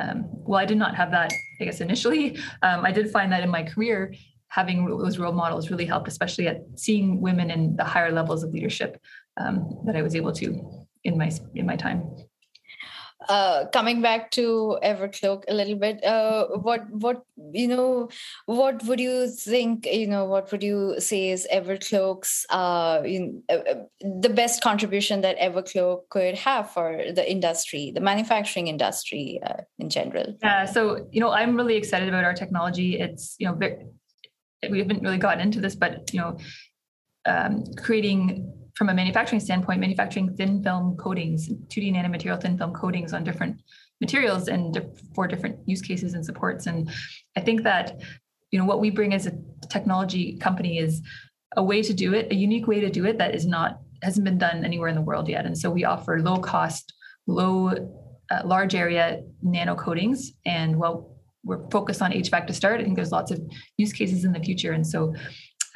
um, 0.00 0.24
well, 0.28 0.58
I 0.60 0.64
did 0.64 0.78
not 0.78 0.94
have 0.96 1.10
that, 1.12 1.32
I 1.60 1.64
guess, 1.64 1.80
initially. 1.80 2.38
Um, 2.62 2.84
I 2.84 2.92
did 2.92 3.10
find 3.10 3.30
that 3.32 3.42
in 3.42 3.50
my 3.50 3.62
career, 3.62 4.14
having 4.48 4.86
those 4.86 5.18
role 5.18 5.32
models 5.32 5.70
really 5.70 5.84
helped, 5.84 6.08
especially 6.08 6.48
at 6.48 6.62
seeing 6.76 7.20
women 7.20 7.50
in 7.50 7.76
the 7.76 7.84
higher 7.84 8.10
levels 8.10 8.42
of 8.42 8.52
leadership 8.52 9.00
um, 9.36 9.78
that 9.84 9.96
I 9.96 10.02
was 10.02 10.14
able 10.16 10.32
to 10.32 10.75
in 11.06 11.16
my 11.16 11.30
in 11.54 11.66
my 11.66 11.76
time 11.76 12.00
uh, 13.28 13.66
coming 13.72 14.02
back 14.02 14.30
to 14.30 14.78
Evercloak 14.82 15.44
a 15.48 15.54
little 15.54 15.76
bit, 15.76 16.04
uh, 16.04 16.46
what 16.48 16.88
what 16.90 17.22
you 17.52 17.68
know, 17.68 18.08
what 18.46 18.84
would 18.84 19.00
you 19.00 19.28
think? 19.28 19.86
You 19.86 20.06
know, 20.06 20.24
what 20.24 20.50
would 20.52 20.62
you 20.62 21.00
say 21.00 21.30
is 21.30 21.46
Evercloak's 21.52 22.46
uh, 22.50 23.02
know, 23.04 23.42
uh, 23.48 23.70
uh, 23.70 23.74
the 24.20 24.28
best 24.28 24.62
contribution 24.62 25.22
that 25.22 25.38
Evercloak 25.38 26.08
could 26.10 26.36
have 26.36 26.70
for 26.70 27.02
the 27.14 27.28
industry, 27.28 27.90
the 27.94 28.00
manufacturing 28.00 28.68
industry 28.68 29.40
uh, 29.44 29.62
in 29.78 29.88
general? 29.88 30.36
Yeah, 30.42 30.66
so 30.66 31.06
you 31.10 31.20
know, 31.20 31.30
I'm 31.30 31.56
really 31.56 31.76
excited 31.76 32.08
about 32.08 32.24
our 32.24 32.34
technology. 32.34 32.98
It's 32.98 33.36
you 33.38 33.46
know, 33.46 33.58
we 34.70 34.78
haven't 34.78 35.02
really 35.02 35.18
gotten 35.18 35.40
into 35.40 35.60
this, 35.60 35.74
but 35.74 36.12
you 36.12 36.20
know, 36.20 36.36
um, 37.26 37.64
creating 37.76 38.52
from 38.76 38.90
a 38.90 38.94
manufacturing 38.94 39.40
standpoint, 39.40 39.80
manufacturing 39.80 40.34
thin 40.36 40.62
film 40.62 40.96
coatings, 40.96 41.48
2D 41.48 41.94
nanomaterial 41.94 42.40
thin 42.40 42.58
film 42.58 42.72
coatings 42.72 43.12
on 43.12 43.24
different 43.24 43.62
materials 44.00 44.48
and 44.48 44.82
for 45.14 45.26
different 45.26 45.58
use 45.66 45.80
cases 45.80 46.14
and 46.14 46.24
supports. 46.24 46.66
And 46.66 46.90
I 47.36 47.40
think 47.40 47.62
that 47.62 48.00
you 48.50 48.58
know 48.58 48.66
what 48.66 48.80
we 48.80 48.90
bring 48.90 49.14
as 49.14 49.26
a 49.26 49.32
technology 49.68 50.36
company 50.36 50.78
is 50.78 51.02
a 51.56 51.62
way 51.62 51.82
to 51.82 51.94
do 51.94 52.14
it, 52.14 52.30
a 52.30 52.34
unique 52.34 52.66
way 52.66 52.80
to 52.80 52.90
do 52.90 53.06
it 53.06 53.18
that 53.18 53.34
is 53.34 53.46
not 53.46 53.80
hasn't 54.02 54.24
been 54.24 54.38
done 54.38 54.64
anywhere 54.64 54.88
in 54.88 54.94
the 54.94 55.00
world 55.00 55.28
yet. 55.28 55.46
And 55.46 55.56
so 55.56 55.70
we 55.70 55.84
offer 55.84 56.20
low 56.20 56.36
cost, 56.36 56.92
low 57.26 57.70
uh, 58.30 58.42
large 58.44 58.74
area 58.74 59.22
nano 59.42 59.74
coatings. 59.74 60.32
And 60.44 60.76
while 60.76 61.16
we're 61.44 61.68
focused 61.70 62.02
on 62.02 62.12
HVAC 62.12 62.46
to 62.48 62.52
start, 62.52 62.80
I 62.80 62.84
think 62.84 62.96
there's 62.96 63.12
lots 63.12 63.30
of 63.30 63.40
use 63.78 63.92
cases 63.92 64.24
in 64.24 64.32
the 64.32 64.40
future. 64.40 64.72
And 64.72 64.86
so 64.86 65.14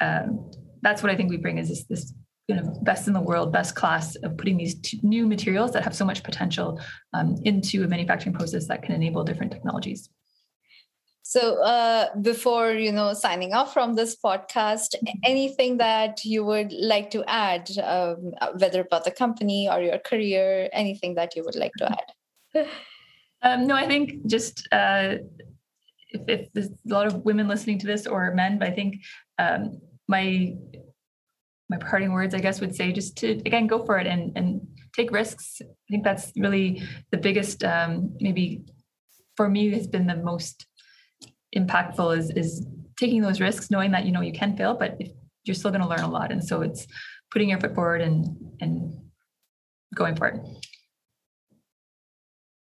um, 0.01 0.51
that's 0.81 1.01
what 1.01 1.11
I 1.11 1.15
think 1.15 1.29
we 1.29 1.37
bring 1.37 1.57
is 1.57 1.69
this, 1.69 1.85
this 1.85 2.13
kind 2.51 2.67
of 2.67 2.83
best 2.83 3.07
in 3.07 3.13
the 3.13 3.21
world, 3.21 3.51
best 3.51 3.75
class 3.75 4.15
of 4.15 4.37
putting 4.37 4.57
these 4.57 4.75
new 5.03 5.25
materials 5.25 5.71
that 5.71 5.83
have 5.83 5.95
so 5.95 6.05
much 6.05 6.23
potential 6.23 6.79
um, 7.13 7.35
into 7.43 7.83
a 7.83 7.87
manufacturing 7.87 8.35
process 8.35 8.67
that 8.67 8.83
can 8.83 8.93
enable 8.95 9.23
different 9.23 9.51
technologies. 9.51 10.09
So, 11.23 11.63
uh, 11.63 12.07
before 12.21 12.73
you 12.73 12.91
know, 12.91 13.13
signing 13.13 13.53
off 13.53 13.73
from 13.73 13.95
this 13.95 14.17
podcast, 14.17 14.95
anything 15.23 15.77
that 15.77 16.25
you 16.25 16.43
would 16.43 16.73
like 16.73 17.09
to 17.11 17.23
add, 17.25 17.69
um, 17.81 18.33
whether 18.57 18.81
about 18.81 19.05
the 19.05 19.11
company 19.11 19.69
or 19.69 19.81
your 19.81 19.99
career, 19.99 20.67
anything 20.73 21.15
that 21.15 21.35
you 21.35 21.45
would 21.45 21.55
like 21.55 21.73
to 21.77 21.91
add? 21.91 22.67
Um, 23.43 23.65
no, 23.65 23.73
I 23.73 23.87
think 23.87 24.27
just 24.27 24.67
uh, 24.71 25.15
if, 26.09 26.21
if, 26.27 26.53
there's 26.53 26.67
a 26.69 26.93
lot 26.93 27.07
of 27.07 27.25
women 27.25 27.47
listening 27.47 27.79
to 27.79 27.87
this 27.87 28.05
or 28.05 28.31
men, 28.35 28.59
but 28.59 28.67
I 28.67 28.71
think 28.71 28.97
um, 29.39 29.81
my 30.07 30.53
my 31.71 31.77
parting 31.77 32.11
words, 32.11 32.35
I 32.35 32.39
guess, 32.39 32.59
would 32.59 32.75
say 32.75 32.91
just 32.91 33.17
to 33.19 33.29
again 33.45 33.65
go 33.65 33.83
for 33.83 33.97
it 33.97 34.05
and 34.05 34.33
and 34.35 34.67
take 34.95 35.09
risks. 35.11 35.61
I 35.63 35.87
think 35.89 36.03
that's 36.03 36.31
really 36.35 36.83
the 37.11 37.17
biggest, 37.17 37.63
um, 37.63 38.15
maybe 38.19 38.65
for 39.37 39.49
me, 39.49 39.71
has 39.71 39.87
been 39.87 40.05
the 40.05 40.17
most 40.17 40.67
impactful 41.55 42.17
is 42.17 42.29
is 42.31 42.67
taking 42.99 43.21
those 43.21 43.39
risks, 43.39 43.71
knowing 43.71 43.91
that 43.91 44.05
you 44.05 44.11
know 44.11 44.21
you 44.21 44.33
can 44.33 44.57
fail, 44.57 44.75
but 44.75 44.99
you're 45.45 45.55
still 45.55 45.71
going 45.71 45.81
to 45.81 45.87
learn 45.87 46.01
a 46.01 46.11
lot. 46.11 46.31
And 46.31 46.43
so 46.43 46.61
it's 46.61 46.85
putting 47.31 47.49
your 47.49 47.59
foot 47.59 47.73
forward 47.73 48.01
and 48.01 48.37
and 48.59 48.93
going 49.95 50.15
for 50.17 50.27
it. 50.27 50.39